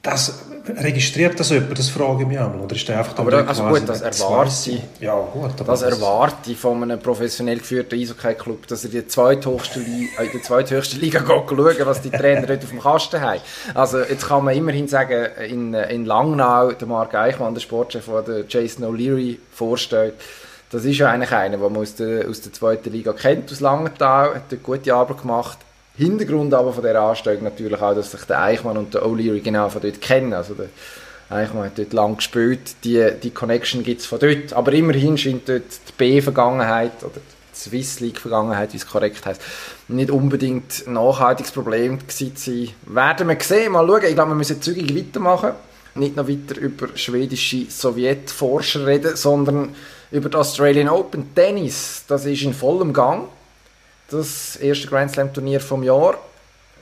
[0.02, 1.78] das registriert das jemand?
[1.78, 2.62] Das frage ich mich einmal.
[2.62, 6.58] Oder ist der einfach aber das, also gut, das erwarte ja, gut, das erwarte ich
[6.58, 11.76] von einem professionell geführten Eishockey-Club, dass er die zweithöchste Liga, in der zweithöchsten Liga schauen,
[11.84, 13.42] was die Trainer dort auf dem Kasten haben.
[13.74, 18.46] Also jetzt kann man immerhin sagen, in, in Langnau, der Marc Eichmann, der Sportchef, der
[18.48, 20.16] Jason O'Leary vorstellt,
[20.72, 23.60] das ist ja eigentlich einer, den man aus der, aus der zweiten Liga kennt, aus
[23.60, 25.58] Langenthal, hat dort gute Arbeit gemacht
[25.96, 29.70] Hintergrund aber von dieser Anstellung natürlich auch, dass sich der Eichmann und der O'Leary genau
[29.70, 30.34] von dort kennen.
[30.34, 30.70] Also der
[31.30, 34.54] Eichmann hat dort lang gespielt, die, die Connection gibt es von dort.
[34.54, 37.22] Aber immerhin scheint dort die B-Vergangenheit oder
[37.54, 39.42] die Swiss League-Vergangenheit, wie es korrekt heißt,
[39.88, 42.70] nicht unbedingt ein nachhaltiges Problem gewesen zu sein.
[42.88, 44.04] Werden wir sehen, mal schauen.
[44.08, 45.52] Ich glaube, wir müssen zügig weitermachen.
[45.94, 49.76] Nicht noch weiter über schwedische Sowjetforscher reden, sondern
[50.10, 52.06] über das Australian Open Tennis.
[52.08, 53.28] Das ist in vollem Gang
[54.14, 56.18] das erste Grand Slam Turnier vom Jahr.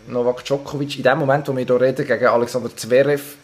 [0.07, 3.35] Novak Djokovic in dem Moment, wo wir hier reden, gegen Alexander Zverev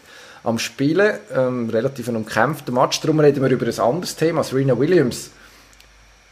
[0.44, 1.18] am Spielen.
[1.34, 3.00] Ähm, relativ ein umkämpfter Match.
[3.00, 4.44] Darum reden wir über ein anderes Thema.
[4.44, 5.30] Serena Williams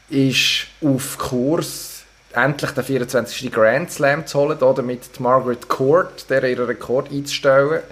[0.09, 3.51] ist auf Kurs, endlich den 24.
[3.51, 7.83] Grand Slam zu holen, oder mit Margaret Court, der ihren Rekord einzustellen.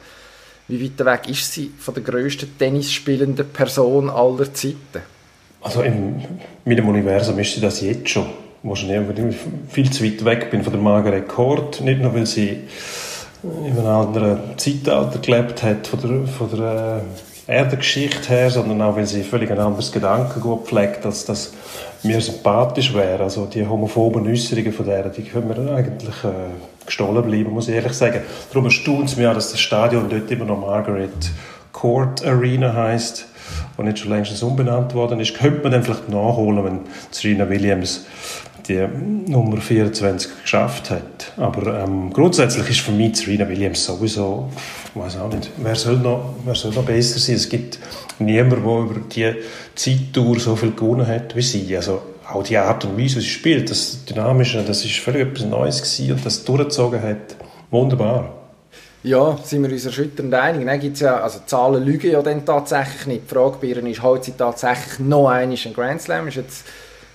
[0.68, 5.02] Wie weit weg ist sie von der grössten tennisspielenden Person aller Zeiten?
[5.60, 9.36] Also in meinem Universum ist sie das jetzt schon wahrscheinlich ich
[9.68, 11.80] viel zu weit weg bin von der Margaret Court.
[11.80, 12.64] Nicht nur, weil sie
[13.42, 17.02] in einem anderen Zeitalter gelebt hat, von der, von der
[17.46, 21.52] äh, Erdengeschichte her, sondern auch, weil sie völlig ein anderes Gedankengut pflegt, als das
[22.02, 23.22] mir sympathisch wäre.
[23.22, 27.74] Also die homophoben Äußerungen von der, die können mir eigentlich äh, gestohlen bleiben, muss ich
[27.74, 28.22] ehrlich sagen.
[28.50, 31.10] Darum erstaunt es mich auch, dass das Stadion dort immer noch Margaret
[31.72, 33.26] Court Arena heißt
[33.76, 35.34] und nicht schon längst umbenannt worden ist.
[35.34, 38.06] Könnte man dann vielleicht nachholen, wenn Serena Williams
[38.68, 38.86] die
[39.26, 41.32] Nummer 24 geschafft hat.
[41.36, 44.50] Aber ähm, grundsätzlich ist für mich Serena Williams sowieso,
[44.94, 47.36] ich weiß auch nicht, wer soll, noch, wer soll noch besser sein?
[47.36, 47.78] Es gibt
[48.18, 49.34] niemanden, der über die
[49.74, 51.76] Zeittour so viel gewonnen hat wie sie.
[51.76, 52.00] Also
[52.32, 55.82] auch die Art und Weise, wie sie spielt, das Dynamische, das ist völlig etwas Neues
[55.82, 57.36] gewesen und das durchgezogen hat,
[57.70, 58.32] wunderbar.
[59.02, 60.64] Ja, sind wir uns erschütternd einig.
[60.64, 63.30] Dann gibt's ja, also Zahlen lügen ja dann tatsächlich nicht.
[63.30, 66.26] Die Frage bei ihr ist, heute sie tatsächlich noch einmal ein Grand Slam?
[66.28, 66.64] Ist jetzt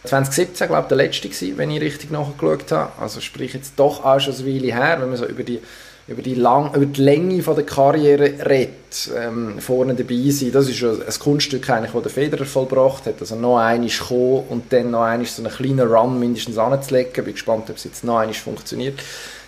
[0.05, 2.91] 2017, glaube ich, der letzte gewesen, wenn ich richtig nachgeschaut habe.
[2.99, 5.59] Also sprich jetzt doch auch schon eine Weile her, wenn man so über die,
[6.07, 10.51] über die, lang, über die Länge von der Karriere redet, ähm, vorne dabei sein.
[10.51, 13.15] Das ist schon ein Kunststück eigentlich, das der Federer vollbracht hat.
[13.19, 17.25] Also noch einmal kommen und dann noch einmal so einen kleinen Run mindestens anzulegen.
[17.25, 18.99] Bin gespannt, ob es jetzt noch einmal funktioniert.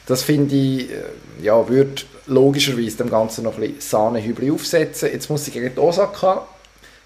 [0.06, 1.04] Das finde ich, äh,
[1.42, 5.10] ja, würde logischerweise dem Ganzen noch ein bisschen Sahnehübel aufsetzen.
[5.12, 6.46] Jetzt muss ich gegen die Osaka,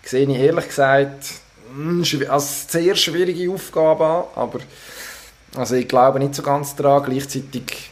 [0.04, 1.45] sehe ich ehrlich gesagt,
[1.76, 4.60] hm, als sehr schwierige Aufgabe an, aber
[5.56, 7.04] also ich glaube nicht so ganz daran.
[7.04, 7.92] Gleichzeitig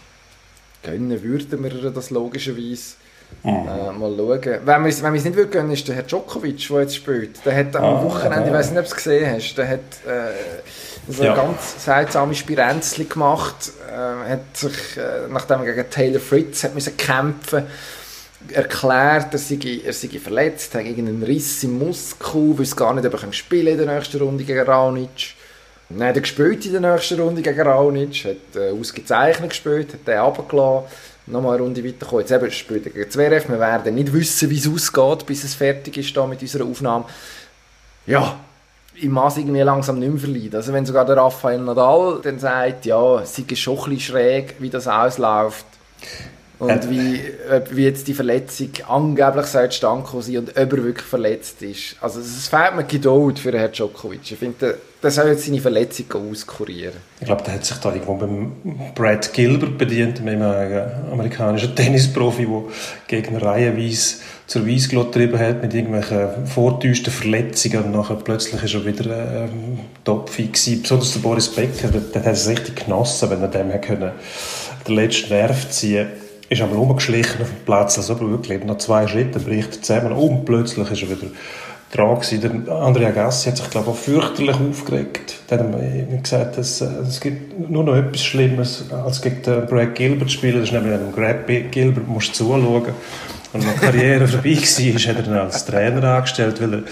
[0.81, 2.95] gönnen würden wir das logischerweise.
[3.41, 3.49] Mhm.
[3.49, 4.59] Äh, mal schauen.
[4.63, 7.43] Wenn wir es nicht will gönnen, ist der Herr Djokovic, der jetzt spielt.
[7.45, 9.79] Der hat am ah, Wochenende, ich weiß nicht, ob du es gesehen hast, der hat
[9.79, 11.35] äh, so ja.
[11.35, 16.95] ganz seltsame Spirenzli gemacht, äh, hat sich, äh, nachdem er gegen Taylor Fritz hat müssen
[16.95, 17.65] kämpfen
[18.51, 23.13] erklärt, er sei, er sei verletzt, hat irgendeinen Riss im Muskel, weiß gar nicht, ob
[23.13, 25.35] er spielen in der nächsten Runde gegen Raonic.
[25.99, 30.19] Hat er gespielt in der nächsten Runde gegen Raonic, hat äh, ausgezeichnet gespielt, hat den
[30.19, 30.87] runtergelassen,
[31.27, 32.21] nochmal eine Runde weitergekommen.
[32.21, 35.53] Jetzt eben spielt er gegen Zverev, wir werden nicht wissen, wie es ausgeht, bis es
[35.53, 37.05] fertig ist da mit unserer Aufnahme.
[38.05, 38.39] Ja,
[38.95, 40.55] ich mache irgendwie langsam nicht mehr verleiden.
[40.55, 44.55] Also wenn sogar der Rafael Nadal dann sagt, ja, es sei schon ein bisschen schräg,
[44.59, 45.65] wie das ausläuft,
[46.63, 47.19] und wie,
[47.71, 51.95] wie jetzt die Verletzung angeblich soll zustande sein und ob er wirklich verletzt ist.
[52.01, 54.31] Also es fehlt mir Geduld für Herrn Djokovic.
[54.31, 56.95] Ich finde, der soll jetzt seine Verletzung auskurieren.
[57.19, 58.53] Ich glaube, der hat sich da irgendwo beim
[58.95, 60.41] Brad Gilbert bedient, einem
[61.11, 62.63] amerikanischen Tennisprofi, der
[63.07, 64.15] Gegner reihenweise
[64.47, 69.79] zur Weissglut getrieben hat mit irgendwelchen vortäuschten Verletzungen und nachher plötzlich ist er wieder ähm,
[70.03, 70.81] topfit gewesen.
[70.81, 74.11] Besonders der Boris Becker, der, der hat es richtig genossen, wenn er dem können,
[74.87, 79.07] den letzten Nerv ziehen konnte ist einmal rumgeschlichen auf dem Platz, also wirklich noch zwei
[79.07, 81.31] Schritte bricht er zusammen und plötzlich ist er wieder
[81.91, 82.63] dran gewesen.
[82.67, 85.35] Der Andrea Gassi hat sich, glaube ich, auch fürchterlich aufgeregt.
[85.49, 89.95] Der hat gesagt, dass, äh, es gibt nur noch etwas Schlimmes, als gegen den Brad
[89.95, 90.59] Gilbert zu spielen.
[90.59, 92.93] Das ist nämlich einem Brad Gilbert, musst du zuschauen.
[93.53, 96.83] Und als die Karriere vorbei war, hat er dann als Trainer angestellt, weil er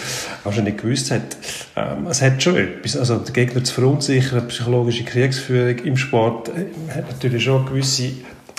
[0.44, 1.36] wahrscheinlich gewusst hat,
[1.76, 2.96] ähm, es hat schon etwas.
[2.96, 8.12] Also, den Gegner zu verunsichern, psychologische Kriegsführung im Sport, äh, hat natürlich schon gewisse,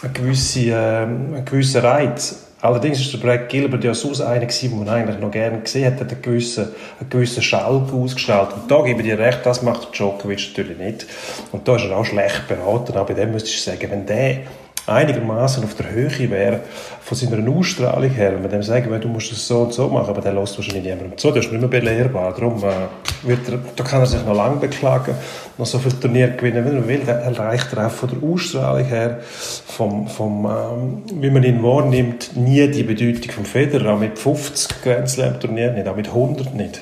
[0.02, 2.46] eine gewisse, ähm, einen gewissen Reiz.
[2.60, 5.92] Allerdings ist der Brad Gilbert ja sonst einer gewesen, den man eigentlich noch gerne gesehen
[5.92, 6.68] hat, hat einen gewissen,
[7.00, 8.52] einen gewissen Schalk ausgestrahlt.
[8.52, 11.06] Und da gebe ich dir recht, das macht Djokovic natürlich nicht.
[11.50, 12.92] Und da ist er auch schlecht beraten.
[12.96, 14.42] Aber bei dem müsste ich sagen, wenn der
[14.86, 16.60] einigermaßen auf der Höhe wäre
[17.00, 20.10] von seiner Ausstrahlung her, wenn man dem sagen du musst es so und so machen,
[20.10, 22.32] aber der lässt wahrscheinlich niemandem zu, der ist nicht mehr belehrbar.
[22.32, 25.14] Darum äh, wird er, da kann er sich noch lange beklagen,
[25.58, 27.04] noch so viele Turniere gewinnen, wie er will.
[27.06, 32.36] Der erreicht er auch von der Ausstrahlung her, vom, vom ähm, wie man ihn wahrnimmt,
[32.36, 36.54] nie die Bedeutung vom Federer, auch mit 50 Grand Slam Turnieren nicht, auch mit 100
[36.54, 36.80] nicht.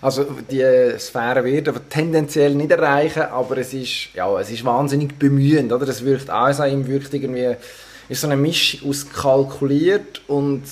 [0.00, 0.64] Also die
[0.98, 5.88] Sphäre wird aber tendenziell nicht erreichen, aber es ist, ja, es ist wahnsinnig bemühend, oder?
[5.88, 7.56] Es wirkt an ihm wirkt irgendwie,
[8.08, 10.64] ist so eine Mischung aus kalkuliert und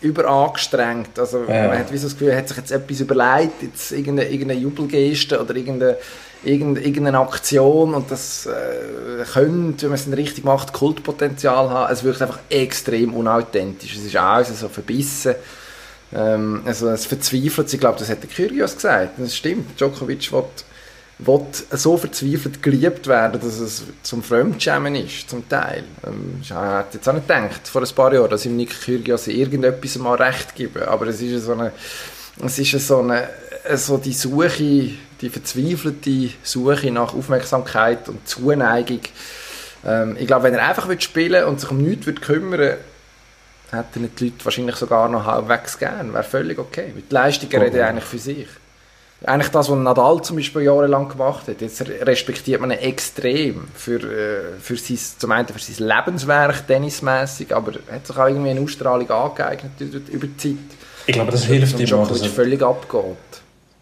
[0.00, 1.18] überangestrengt.
[1.18, 1.68] Also ja.
[1.68, 4.60] man hat wie so das Gefühl, er hat sich jetzt etwas überlegt, jetzt irgendeine, irgendeine
[4.60, 5.96] Jubelgeste oder irgendeine,
[6.44, 11.92] irgendeine Aktion und das äh, könnte, wenn man es richtig macht, Kultpotenzial haben.
[11.92, 13.96] Es wirkt einfach extrem unauthentisch.
[13.96, 15.34] Es ist alles so verbissen.
[16.14, 20.44] Ähm, also es verzweifelt, ich glaube, das hat der Kyrgios gesagt, das stimmt, Djokovic will,
[21.18, 21.40] will
[21.70, 25.84] so verzweifelt geliebt werden, dass es zum Fremdschämen ist, zum Teil.
[26.06, 29.26] Ähm, ich hätte jetzt auch nicht gedacht, vor ein paar Jahren, dass ihm Nick Kyrgios
[29.26, 31.72] irgendetwas mal recht gebe, aber es ist so eine,
[32.44, 33.28] es ist so eine,
[33.74, 34.90] so die Suche,
[35.20, 39.00] die verzweifelte Suche nach Aufmerksamkeit und Zuneigung.
[39.84, 42.78] Ähm, ich glaube, wenn er einfach spielen und sich um nichts kümmern würde,
[43.76, 46.12] hätten die Leute wahrscheinlich sogar noch halbwegs gern.
[46.12, 46.92] Wäre völlig okay.
[46.94, 48.48] Die Leistungen reden eigentlich für sich.
[49.24, 51.60] Eigentlich das, was Nadal zum Beispiel jahrelang gemacht hat.
[51.60, 57.54] Jetzt respektiert man ihn extrem für, äh, für sein, zum einen für sein Lebenswerk, tennismäßig,
[57.54, 60.56] aber er hat sich auch irgendwie eine Ausstrahlung angeeignet über die Zeit.
[61.06, 62.08] Ich glaube, das hilft ihm auch.
[62.08, 63.16] Dass er völlig abgeht.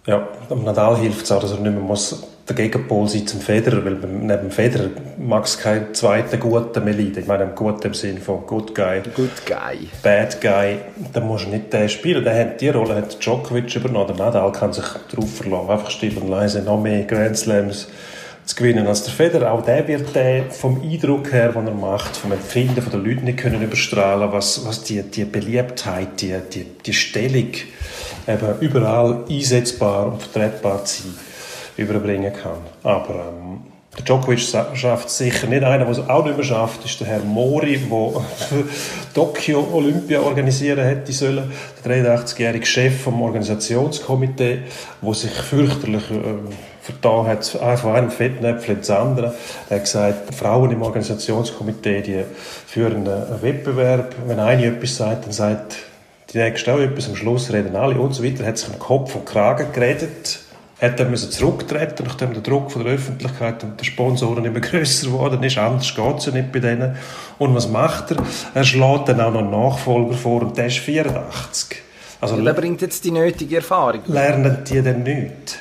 [0.06, 3.84] Ja, Nadal hilft es auch, dass er nicht mehr muss der Gegenpol sein zum Federer,
[3.84, 7.20] weil neben dem Federer mag es keinen zweiten guten mehr leiden.
[7.20, 9.00] Ich meine, gut im Sinn von Good Guy.
[9.14, 9.88] Good Guy.
[10.02, 10.76] Bad Guy.
[11.12, 12.22] Da musst du nicht den spielen.
[12.22, 14.08] Der hat, die Rolle hat Djokovic übernommen.
[14.08, 15.70] Der Nadal kann sich darauf verlassen.
[15.70, 17.88] Einfach still und leise noch mehr Grand Slams
[18.44, 19.52] zu gewinnen als der Federer.
[19.52, 23.24] Auch der wird der vom Eindruck her, den er macht, vom Empfinden von den Leuten
[23.24, 27.52] nicht können überstrahlen, was, was die, die Beliebtheit, die, die, die Stellung
[28.28, 31.14] eben überall einsetzbar und vertretbar zu sein
[31.76, 32.58] überbringen kann.
[32.82, 33.62] Aber ähm,
[33.96, 35.62] der Djokovic schafft sicher nicht.
[35.62, 38.22] Einer, der es auch nicht mehr schafft, ist der Herr Mori, der
[39.14, 41.52] Tokio Olympia organisieren hätte sollen.
[41.84, 44.62] Der 83-jährige Chef vom Organisationskomitee,
[45.00, 47.46] der sich fürchterlich äh, vertan hat,
[47.78, 49.34] von einem Fettnäpfel ins andere.
[49.70, 52.24] Er hat gesagt, Frauen im Organisationskomitee, die
[52.66, 54.16] führen einen Wettbewerb.
[54.26, 55.76] Wenn eine etwas sagt, dann sagt
[56.32, 57.08] die nächste auch etwas.
[57.08, 58.42] Am Schluss reden alle und so weiter.
[58.42, 60.40] Er hat sich im Kopf und Kragen geredet
[60.80, 65.06] hat er müssen zurücktreten, nachdem der Druck von der Öffentlichkeit und der Sponsoren immer größer
[65.06, 65.58] geworden ist.
[65.58, 66.96] Anders geht es ja nicht bei denen.
[67.38, 68.18] Und was macht er?
[68.54, 71.78] Er schlägt dann auch noch einen Nachfolger vor und der ist 84.
[72.20, 74.00] Also, ja, der bringt jetzt die nötige Erfahrung.
[74.06, 75.56] Lernen die denn nichts?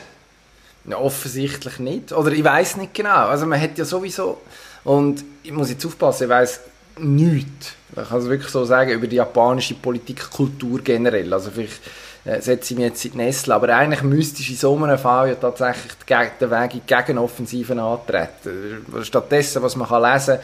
[0.85, 2.11] Ja, offensichtlich nicht.
[2.11, 3.27] Oder ich weiß nicht genau.
[3.27, 4.41] Also man hat ja sowieso...
[4.83, 6.59] Und ich muss jetzt aufpassen, ich weiß
[6.99, 7.75] nichts.
[7.95, 11.33] Ich kann es wirklich so sagen, über die japanische Politikkultur generell.
[11.33, 11.79] Also vielleicht
[12.25, 13.55] äh, setze ich mich jetzt in die Nestle.
[13.55, 17.79] Aber eigentlich müsste ich in so einem Fall ja tatsächlich den Weg in die Gegenoffensiven
[17.79, 18.85] antreten.
[19.03, 20.39] Stattdessen, was man kann lesen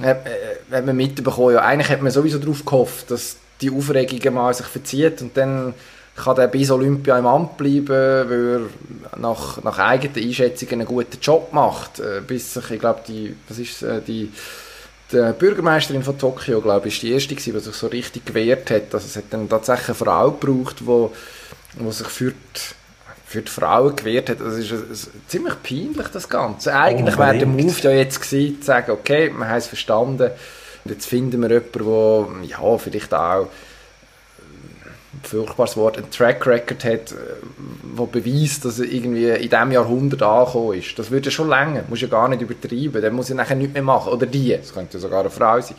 [0.00, 0.16] kann, äh,
[0.72, 4.66] hat man mitbekommen, ja, eigentlich hat man sowieso darauf gehofft, dass die Aufregung mal sich
[4.66, 5.74] verzieht und dann
[6.16, 8.60] kann er bis Olympia im Amt bleiben, weil
[9.12, 11.98] er nach, nach eigenen Einschätzungen einen guten Job macht.
[11.98, 14.32] Äh, bis sich, ich glaube, die, was ist äh, die
[15.14, 18.70] die Bürgermeisterin von Tokio, glaube ich, ist die erste gewesen, die sich so richtig gewehrt
[18.70, 18.92] hat.
[18.92, 21.08] Also es hat dann tatsächlich eine Frau gebraucht, die,
[21.80, 22.60] die sich für die,
[23.26, 24.40] für die Frauen gewehrt hat.
[24.40, 26.74] Das ist ein, ein, ziemlich peinlich, das Ganze.
[26.74, 30.30] Eigentlich wäre der Move ja jetzt gewesen, zu sagen, okay, wir haben es verstanden,
[30.84, 33.48] und jetzt finden wir jemanden, der ja, vielleicht auch
[35.22, 40.22] furchtbares Wort, ein Track Record hat, der äh, beweist, dass er irgendwie in diesem Jahrhundert
[40.22, 40.98] angekommen ist.
[40.98, 43.82] Das würde schon länger, muss ja gar nicht übertreiben, der muss ja nachher nichts mehr
[43.82, 44.12] machen.
[44.12, 45.76] Oder die, es könnte sogar eine Frau sein.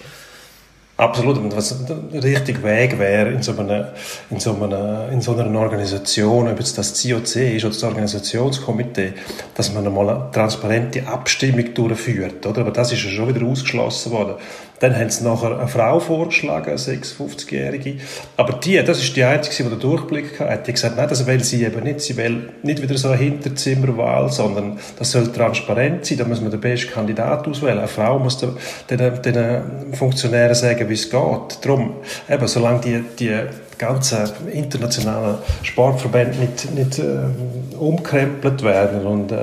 [0.97, 1.37] Absolut.
[1.37, 3.91] Und was der richtige Weg wäre in so einer,
[4.29, 9.13] in so einer, in so einer Organisation, ob jetzt das COC ist oder das Organisationskomitee,
[9.55, 12.61] dass man einmal eine transparente Abstimmung durchführt, oder?
[12.61, 14.35] Aber das ist ja schon wieder ausgeschlossen worden.
[14.79, 17.95] Dann haben sie nachher eine Frau vorgeschlagen, eine 56-Jährige.
[18.35, 20.63] Aber die, das ist die Einzige, die den Durchblick hatte.
[20.67, 22.01] Die gesagt, nein, das will sie eben nicht.
[22.01, 26.17] Sie will nicht wieder so eine Hinterzimmerwahl, sondern das soll transparent sein.
[26.17, 27.79] Da muss man den besten Kandidat auswählen.
[27.79, 28.57] Eine Frau muss den,
[28.89, 31.59] den, den Funktionären sagen, wie es geht.
[31.61, 31.95] Darum,
[32.29, 33.33] eben, solange die, die
[33.77, 34.19] ganzen
[34.51, 39.37] internationalen Sportverbände nicht, nicht äh, umkrempelt werden und äh,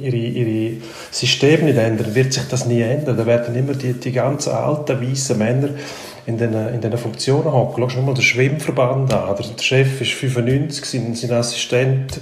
[0.00, 0.76] ihre, ihre
[1.10, 3.16] Systeme nicht ändern, wird sich das nie ändern.
[3.16, 5.70] Da werden immer die, die ganzen alten, weißen Männer
[6.26, 7.88] in diesen, in diesen Funktionen hocken.
[7.88, 9.36] Schau mal den Schwimmverband an.
[9.36, 12.20] Der Chef ist 95, sein, sein Assistent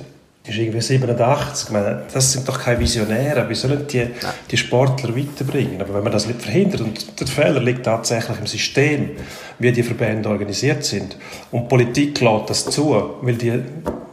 [0.48, 1.70] ist irgendwie 87.
[1.70, 3.48] Meine, das sind doch keine Visionäre.
[3.48, 4.06] Wie sollen die,
[4.50, 5.80] die Sportler weiterbringen?
[5.80, 9.10] Aber wenn man das nicht verhindert, und der Fehler liegt tatsächlich im System,
[9.58, 11.16] wie die Verbände organisiert sind,
[11.50, 13.62] und Politik lässt das zu, weil die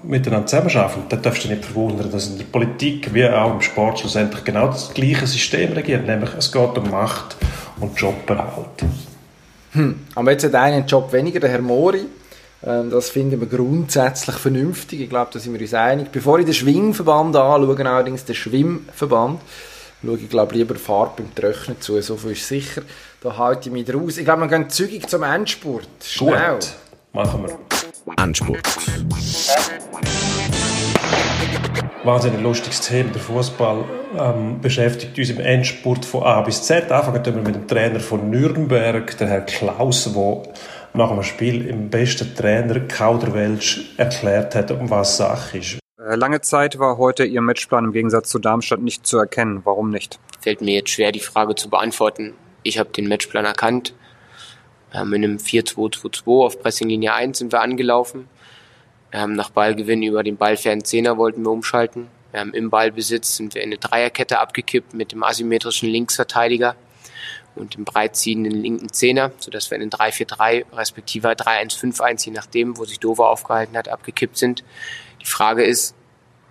[0.04, 4.00] miteinander zusammenarbeiten, dann darfst du nicht verwundern, dass in der Politik wie auch im Sport
[4.00, 7.36] schlussendlich genau das gleiche System regiert, nämlich es geht um Macht
[7.80, 8.84] und Joberhalt.
[9.72, 10.00] Hm.
[10.16, 12.06] Aber jetzt hat einen Job weniger, der Herr Mori,
[12.66, 15.02] das finden wir grundsätzlich vernünftig.
[15.02, 16.08] Ich glaube, da sind wir uns einig.
[16.12, 19.40] Bevor ich den Schwingverband anschaue, allerdings den Schwimmverband,
[20.04, 22.02] schaue ich glaube lieber Farbe beim Trocknen zu.
[22.02, 22.82] So viel ist sicher.
[23.22, 24.18] Da halte ich mich raus.
[24.18, 25.88] Ich glaube, wir gehen zügig zum Endspurt.
[26.04, 26.54] Schnell.
[26.54, 26.74] Gut.
[27.14, 28.24] Machen wir.
[28.24, 28.62] Endspurt.
[32.04, 33.12] Wahnsinnig lustiges Thema.
[33.12, 33.84] Der Fußball
[34.18, 36.92] ähm, beschäftigt uns im Endspurt von A bis Z.
[36.92, 40.44] Anfangen wir mit dem Trainer von Nürnberg, der Herr Klaus, der
[40.98, 45.80] nach dem Spiel im besten Trainer Kauderwelsch erklärt hat, um was Sache ist.
[46.00, 49.62] Äh, lange Zeit war heute Ihr Matchplan im Gegensatz zu Darmstadt nicht zu erkennen.
[49.64, 50.20] Warum nicht?
[50.40, 52.34] Fällt mir jetzt schwer, die Frage zu beantworten.
[52.64, 53.94] Ich habe den Matchplan erkannt.
[54.92, 58.28] Wir haben in einem 4-2-2-2 auf Pressinglinie 1 sind wir angelaufen.
[59.12, 62.08] Wir haben nach Ballgewinn über den ballfernen Zehner wollten wir umschalten.
[62.32, 66.76] Wir haben im Ballbesitz sind wir in eine Dreierkette abgekippt mit dem asymmetrischen Linksverteidiger
[67.56, 72.86] und dem breitziehenden linken Zehner, sodass wir in den 3-4-3 respektive 3-1-5-1, je nachdem, wo
[72.86, 74.64] sich Dover aufgehalten hat, abgekippt sind.
[75.22, 75.96] Die Frage ist,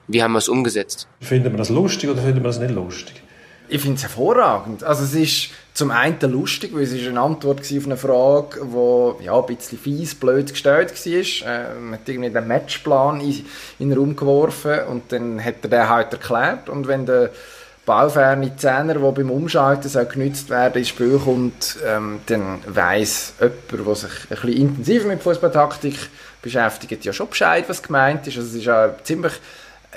[0.07, 1.09] wie haben wir es umgesetzt?
[1.21, 3.23] Finden wir das lustig oder finden wir das nicht lustig?
[3.69, 4.85] Ich finde es hervorragend.
[4.85, 9.25] Also es ist zum einen lustig, weil es ist eine Antwort auf eine Frage, die
[9.25, 11.49] ja, ein bisschen fies, blöd gestellt war.
[11.49, 13.47] Äh, man hat irgendwie den Matchplan in,
[13.79, 16.69] in den Raum geworfen und dann hat er den halt erklärt.
[16.69, 17.31] Und wenn der
[17.87, 23.87] ballferne Zehner, die beim Umschalten soll genützt werden ins Spiel kommt, ähm, dann weiss jemand,
[23.87, 25.97] der sich ein bisschen intensiver mit Fußballtaktik
[26.41, 28.37] beschäftigt, ja schon Bescheid, was gemeint ist.
[28.37, 29.32] Also es ist ja ziemlich,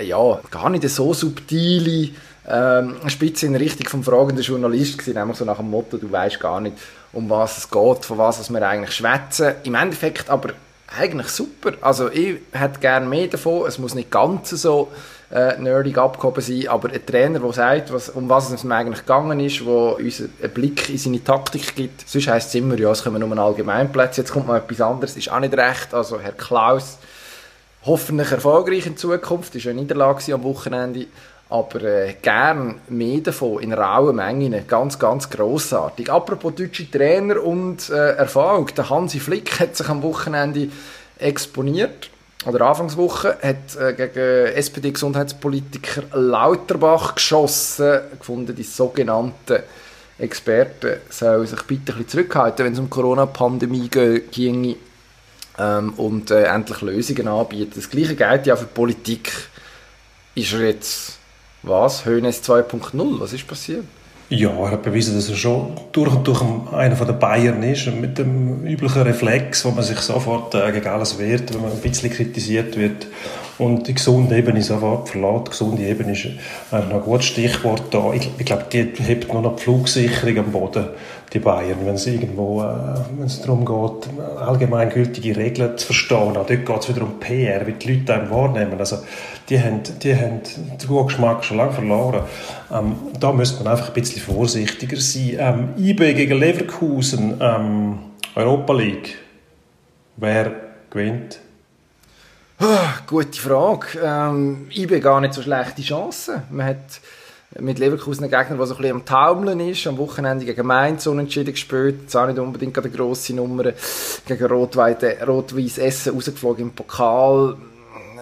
[0.01, 2.09] ja, gar nicht so subtile
[2.47, 6.39] ähm, Spitze in Richtung vom fragenden Journalist gewesen, nämlich so nach dem Motto, du weißt
[6.39, 6.77] gar nicht,
[7.13, 9.55] um was es geht, von was wir eigentlich schwätzen.
[9.63, 10.49] Im Endeffekt aber
[10.87, 11.73] eigentlich super.
[11.81, 13.67] Also ich hätte gerne mehr davon.
[13.67, 14.89] Es muss nicht ganz so
[15.31, 18.99] äh, nerdig abgehoben sein, aber ein Trainer, der sagt, was, um was es ihm eigentlich
[18.99, 22.07] gegangen ist, der uns einen Blick in seine Taktik gibt.
[22.07, 25.29] Sonst heisst es immer, ja, es kommen nur Allgemeinplätze, jetzt kommt mal etwas anderes, ist
[25.29, 25.93] auch nicht recht.
[25.93, 26.97] Also Herr Klaus,
[27.83, 31.07] hoffentlich erfolgreich in Zukunft, ist eine Niederlage am Wochenende,
[31.49, 36.11] aber äh, gern mehr davon in rauen Mengen, ganz, ganz grossartig.
[36.11, 40.69] Apropos deutsche Trainer und äh, Erfolg, der Hansi Flick hat sich am Wochenende
[41.19, 42.09] exponiert
[42.45, 49.63] oder Anfangswoche hat äh, gegen SPD-Gesundheitspolitiker Lauterbach geschossen, gefunden, die sogenannten
[50.19, 54.75] Experten sollen sich bitte ein bisschen zurückhalten, wenn es um Corona-Pandemie ginge
[55.57, 57.73] ähm, und äh, endlich Lösungen anbieten.
[57.75, 59.31] Das Gleiche gilt ja für Politik.
[60.35, 61.17] Ist er jetzt,
[61.63, 63.19] was, Hönes 2.0?
[63.19, 63.83] Was ist passiert?
[64.29, 66.41] Ja, er hat bewiesen, dass er schon durch und durch
[66.73, 71.17] einer den Bayern ist, mit dem üblichen Reflex, wo man sich sofort äh, gegen alles
[71.17, 73.07] wehrt, wenn man ein bisschen kritisiert wird
[73.57, 75.45] und die gesunde Ebene sofort verlässt.
[75.45, 76.27] Die gesunde Ebene ist
[76.71, 78.11] ein gutes Stichwort da.
[78.11, 80.87] Ich, ich glaube, die hebt noch die Flugsicherung am Boden,
[81.33, 84.09] die Bayern, wenn es irgendwo, äh, wenn es darum geht,
[84.39, 86.37] allgemeingültige Regeln zu verstehen.
[86.37, 88.79] Auch dort geht es wieder um PR, wie die Leute einen wahrnehmen.
[88.79, 88.99] Also,
[89.49, 90.41] die haben, die haben
[90.79, 92.21] den guten Geschmack schon lange verloren.
[92.71, 95.35] Ähm, da müsste man einfach ein bisschen vorsichtiger sein.
[95.37, 97.99] Ähm, IB gegen Leverkusen, ähm,
[98.35, 99.17] Europa League.
[100.15, 100.51] Wer
[100.89, 101.39] gewinnt?
[102.59, 103.99] Ah, gute Frage.
[104.03, 106.41] Ähm, IB gar nicht so schlechte Chancen.
[106.49, 107.01] Man hat
[107.59, 109.87] mit Leverkusen einen Gegner, der so ein bisschen am Taumeln ist.
[109.87, 112.01] Am Wochenende gegen Mainz unentschieden gespielt.
[112.01, 113.71] Jetzt auch nicht unbedingt eine grosse Nummer.
[114.25, 117.55] Gegen Rot-Weiß Essen rausgeflogen im Pokal.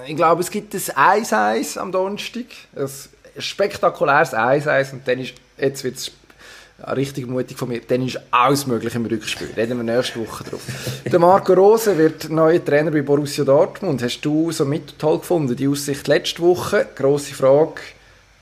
[0.08, 2.46] Ich glaube, es gibt ein 1-1 am Donnerstag.
[2.76, 2.88] Ein
[3.38, 6.12] spektakuläres 1-1 und dann ist, jetzt wird es
[6.96, 9.50] richtig mutig von mir, dann ist alles möglich im Rückspiel.
[9.56, 10.62] Reden wir nächste Woche drauf.
[11.06, 14.04] Der Marco Rose wird neuer Trainer bei Borussia Dortmund.
[14.04, 16.86] Hast du so mit toll gefunden, die Aussicht letzte Woche?
[16.96, 17.82] Grosse Frage,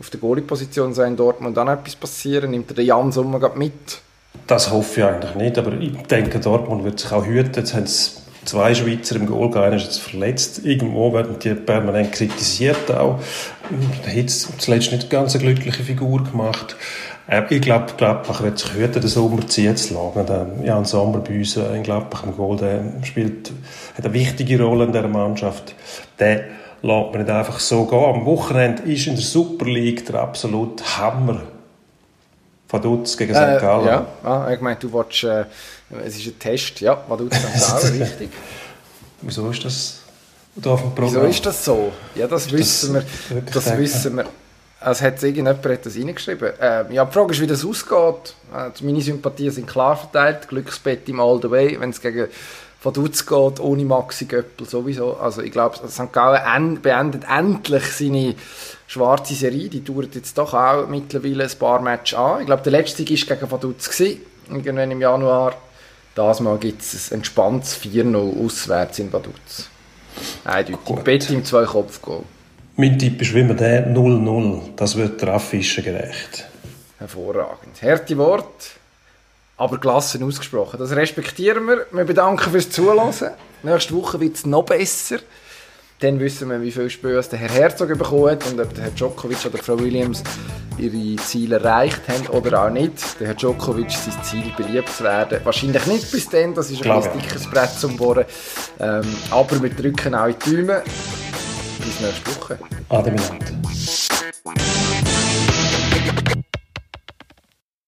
[0.03, 2.51] auf der Goalie-Position soll in Dortmund dann etwas passieren?
[2.51, 4.01] Nimmt er den Jan Sommer mit?
[4.47, 7.53] Das hoffe ich eigentlich nicht, aber ich denke, Dortmund wird sich auch hüten.
[7.55, 8.11] Jetzt haben sie
[8.43, 10.65] zwei Schweizer im Goal, einer ist jetzt verletzt.
[10.65, 13.19] Irgendwo werden die permanent kritisiert auch.
[14.05, 16.75] Da hat zuletzt nicht ganz eine glückliche Figur gemacht.
[17.27, 20.65] Äh, ich glaube, Gladbach wird sich hüten, den Sommer ziehen zu lassen.
[20.65, 23.53] Jan Sommer bei uns in Gladbach im Goal, der spielt,
[23.97, 25.75] hat eine wichtige Rolle in dieser Mannschaft.
[26.19, 26.43] Der
[26.83, 28.03] lässt man nicht einfach so gehen.
[28.03, 31.41] Am Wochenende ist in der Super League der absolute Hammer.
[32.67, 33.41] Vaduz gegen St.
[33.41, 33.85] Äh, Gallen.
[33.85, 35.45] Ja, ah, ich meine, du willst, äh,
[36.03, 37.81] es ist ein Test, ja, Vaduz St.
[37.81, 38.29] Gallen, richtig.
[39.21, 40.01] Wieso ist das
[40.55, 41.13] da auf dem Programm?
[41.13, 41.91] Wieso ist das so?
[42.15, 43.41] Ja, das ist wissen das wir.
[43.41, 44.25] Das wissen wir.
[44.85, 46.59] Es hat irgendjemand etwas reingeschrieben.
[46.59, 48.35] Äh, ja, die Frage ist, wie das ausgeht.
[48.53, 50.49] Äh, meine Sympathien sind klar verteilt.
[50.49, 51.79] Glücksbett im All the way.
[51.79, 52.27] Wenn es gegen
[52.83, 55.15] Vaduz geht, ohne Maxi Göppel sowieso.
[55.17, 56.11] Also ich glaube, St.
[56.11, 58.35] Gallen beendet endlich seine
[58.87, 59.69] schwarze Serie.
[59.69, 62.41] Die dauert jetzt doch auch mittlerweile ein paar Matches an.
[62.41, 63.99] Ich glaube, der letzte war gegen Vaduz.
[64.49, 65.55] Irgendwann im Januar.
[66.15, 69.69] Das Mal gibt es ein entspanntes 4-0 auswärts in Vaduz.
[70.43, 71.03] Eindeutig.
[71.03, 72.23] Bett im Zwei-Kopf-Goal.
[72.75, 74.75] Mein Tipp ist wie immer der 0-0.
[74.75, 76.47] Das wird der Affischen gerecht.
[76.99, 77.81] Hervorragend.
[77.81, 78.71] Härte Wort,
[79.57, 80.79] aber gelassen ausgesprochen.
[80.79, 81.85] Das respektieren wir.
[81.91, 83.13] Wir bedanken fürs Zuhören.
[83.63, 85.17] Nächste Woche wird es noch besser.
[85.99, 89.45] Dann wissen wir, wie viel Spös der Herr Herzog bekommt und ob der Herr Djokovic
[89.45, 90.21] oder Frau Williams
[90.77, 93.19] ihre Ziele erreicht haben oder auch nicht.
[93.21, 95.39] Der Herr Djokovic sein Ziel beliebt zu werden.
[95.45, 98.25] Wahrscheinlich nicht bis dann, das ist ein, ein dickes Brett zum Bohren.
[98.81, 100.81] Ähm, aber wir drücken auch in die Daumen.
[101.79, 102.59] Bis nächste Woche.
[102.89, 103.15] Ade